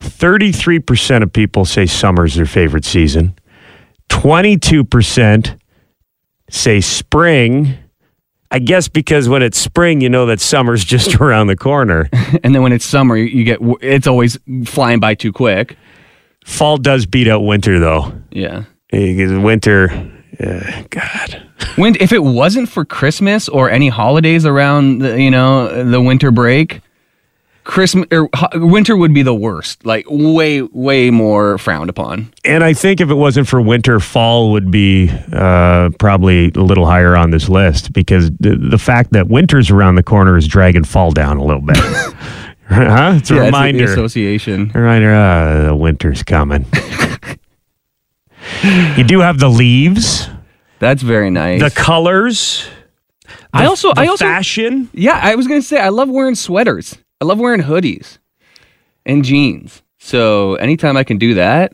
33% 0.00 1.22
of 1.22 1.32
people 1.32 1.64
say 1.64 1.86
summer's 1.86 2.34
their 2.34 2.44
favorite 2.46 2.84
season. 2.84 3.34
22% 4.10 5.58
say 6.50 6.80
spring. 6.80 7.74
I 8.50 8.58
guess 8.58 8.88
because 8.88 9.28
when 9.28 9.42
it's 9.42 9.58
spring, 9.58 10.00
you 10.00 10.08
know 10.08 10.26
that 10.26 10.40
summer's 10.40 10.84
just 10.94 11.16
around 11.16 11.48
the 11.48 11.56
corner. 11.56 12.08
And 12.42 12.54
then 12.54 12.62
when 12.62 12.72
it's 12.72 12.84
summer, 12.84 13.16
you 13.16 13.44
get 13.44 13.58
it's 13.80 14.06
always 14.06 14.38
flying 14.64 15.00
by 15.00 15.14
too 15.14 15.32
quick. 15.32 15.76
Fall 16.44 16.76
does 16.76 17.06
beat 17.06 17.28
out 17.28 17.40
winter, 17.40 17.78
though. 17.80 18.12
Yeah. 18.30 18.64
Winter, 18.92 19.90
uh, 20.38 20.82
God. 20.90 21.42
When 21.76 21.96
if 21.98 22.12
it 22.12 22.22
wasn't 22.22 22.68
for 22.68 22.84
Christmas 22.84 23.48
or 23.48 23.70
any 23.70 23.88
holidays 23.88 24.44
around, 24.44 24.98
the, 24.98 25.20
you 25.20 25.30
know, 25.30 25.84
the 25.84 26.00
winter 26.00 26.30
break, 26.30 26.82
Christmas 27.66 28.06
or 28.12 28.28
winter 28.54 28.96
would 28.96 29.12
be 29.12 29.22
the 29.22 29.34
worst. 29.34 29.84
Like 29.84 30.06
way 30.08 30.62
way 30.62 31.10
more 31.10 31.58
frowned 31.58 31.90
upon. 31.90 32.32
And 32.44 32.62
I 32.62 32.72
think 32.72 33.00
if 33.00 33.10
it 33.10 33.14
wasn't 33.14 33.48
for 33.48 33.60
winter, 33.60 33.98
fall 34.00 34.52
would 34.52 34.70
be 34.70 35.10
uh, 35.32 35.90
probably 35.98 36.52
a 36.54 36.60
little 36.60 36.86
higher 36.86 37.16
on 37.16 37.30
this 37.30 37.48
list 37.48 37.92
because 37.92 38.30
the, 38.38 38.56
the 38.56 38.78
fact 38.78 39.12
that 39.12 39.26
winter's 39.28 39.70
around 39.70 39.96
the 39.96 40.02
corner 40.04 40.36
is 40.36 40.46
dragging 40.46 40.84
fall 40.84 41.10
down 41.10 41.38
a 41.38 41.44
little 41.44 41.60
bit. 41.60 41.76
huh? 41.76 42.14
It's 42.68 42.68
a 42.68 42.68
Yeah, 42.68 43.16
it's 43.16 43.30
the 43.30 43.34
reminder. 43.42 43.84
association. 43.84 44.70
Reminder, 44.72 45.12
uh, 45.12 45.64
the 45.66 45.74
winter's 45.76 46.22
coming. 46.22 46.66
you 48.96 49.02
do 49.04 49.20
have 49.20 49.38
the 49.40 49.48
leaves, 49.48 50.28
That's 50.78 51.02
very 51.02 51.30
nice. 51.30 51.60
the 51.60 51.70
colors, 51.70 52.68
I 53.52 53.66
also 53.66 53.92
the 53.92 54.02
I 54.02 54.06
also 54.06 54.24
fashion. 54.24 54.88
Yeah, 54.92 55.18
I 55.20 55.34
was 55.34 55.48
gonna 55.48 55.62
say 55.62 55.80
I 55.80 55.88
love 55.88 56.08
wearing 56.08 56.34
sweaters. 56.36 56.96
I 57.20 57.24
love 57.24 57.38
wearing 57.38 57.62
hoodies 57.62 58.18
and 59.04 59.24
jeans. 59.24 59.82
So 59.98 60.54
anytime 60.56 60.96
I 60.96 61.04
can 61.04 61.18
do 61.18 61.34
that 61.34 61.72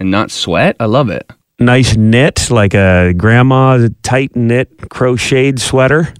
and 0.00 0.10
not 0.10 0.30
sweat, 0.30 0.76
I 0.80 0.86
love 0.86 1.08
it. 1.10 1.30
Nice 1.58 1.94
knit, 1.96 2.50
like 2.50 2.74
a 2.74 3.12
grandma 3.16 3.88
tight 4.02 4.34
knit 4.34 4.88
crocheted 4.90 5.60
sweater. 5.60 6.12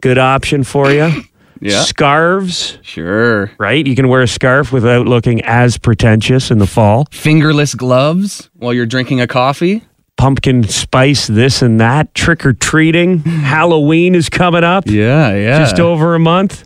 Good 0.00 0.18
option 0.18 0.64
for 0.64 0.90
you. 0.90 1.10
Yeah. 1.60 1.82
Scarves, 1.82 2.78
Sure. 2.82 3.50
right? 3.58 3.84
You 3.84 3.96
can 3.96 4.06
wear 4.06 4.22
a 4.22 4.28
scarf 4.28 4.70
without 4.72 5.08
looking 5.08 5.40
as 5.42 5.76
pretentious 5.76 6.52
in 6.52 6.58
the 6.58 6.68
fall. 6.68 7.06
Fingerless 7.10 7.74
gloves 7.74 8.48
while 8.54 8.72
you're 8.72 8.86
drinking 8.86 9.20
a 9.20 9.26
coffee. 9.26 9.82
Pumpkin 10.16 10.62
spice, 10.68 11.26
this 11.26 11.60
and 11.60 11.80
that. 11.80 12.14
Trick 12.14 12.46
or 12.46 12.52
treating. 12.52 13.18
Halloween 13.24 14.14
is 14.14 14.28
coming 14.28 14.62
up. 14.62 14.84
Yeah, 14.86 15.34
yeah. 15.34 15.58
Just 15.58 15.80
over 15.80 16.14
a 16.14 16.20
month. 16.20 16.64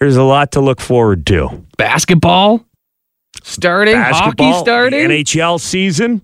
There's 0.00 0.16
a 0.16 0.22
lot 0.22 0.52
to 0.52 0.60
look 0.62 0.80
forward 0.80 1.26
to. 1.26 1.62
basketball 1.76 2.64
starting, 3.42 3.94
Basketball, 3.94 4.52
hockey 4.52 4.64
starting. 4.64 5.08
NHL 5.10 5.60
season. 5.60 6.22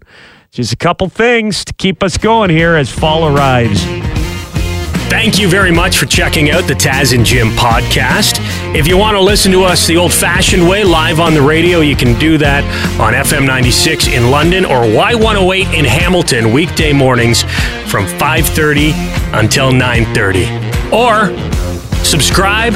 Just 0.50 0.72
a 0.72 0.76
couple 0.76 1.08
things 1.10 1.64
to 1.66 1.74
keep 1.74 2.02
us 2.02 2.16
going 2.16 2.48
here 2.48 2.74
as 2.74 2.90
fall 2.90 3.26
arrives. 3.28 3.84
Thank 5.08 5.38
you 5.38 5.48
very 5.48 5.70
much 5.70 5.98
for 5.98 6.06
checking 6.06 6.50
out 6.50 6.64
the 6.66 6.74
Taz 6.74 7.14
and 7.14 7.24
Jim 7.24 7.48
podcast. 7.50 8.38
If 8.74 8.88
you 8.88 8.96
want 8.96 9.14
to 9.16 9.20
listen 9.20 9.52
to 9.52 9.62
us 9.62 9.86
the 9.86 9.96
old 9.98 10.12
fashioned 10.12 10.66
way, 10.66 10.82
live 10.82 11.20
on 11.20 11.34
the 11.34 11.42
radio, 11.42 11.80
you 11.80 11.94
can 11.94 12.18
do 12.18 12.38
that 12.38 12.64
on 12.98 13.12
FM 13.12 13.46
96 13.46 14.08
in 14.08 14.30
London 14.30 14.64
or 14.64 14.80
Y108 14.80 15.74
in 15.74 15.84
Hamilton, 15.84 16.50
weekday 16.52 16.92
mornings 16.92 17.42
from 17.90 18.06
5.30 18.06 19.38
until 19.38 19.70
9.30. 19.70 20.92
Or 20.92 21.30
subscribe, 22.04 22.72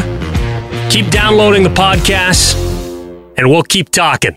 keep 0.91 1.09
downloading 1.11 1.63
the 1.63 1.71
podcasts, 1.71 2.55
and 3.39 3.49
we'll 3.49 3.63
keep 3.63 3.91
talking. 3.91 4.37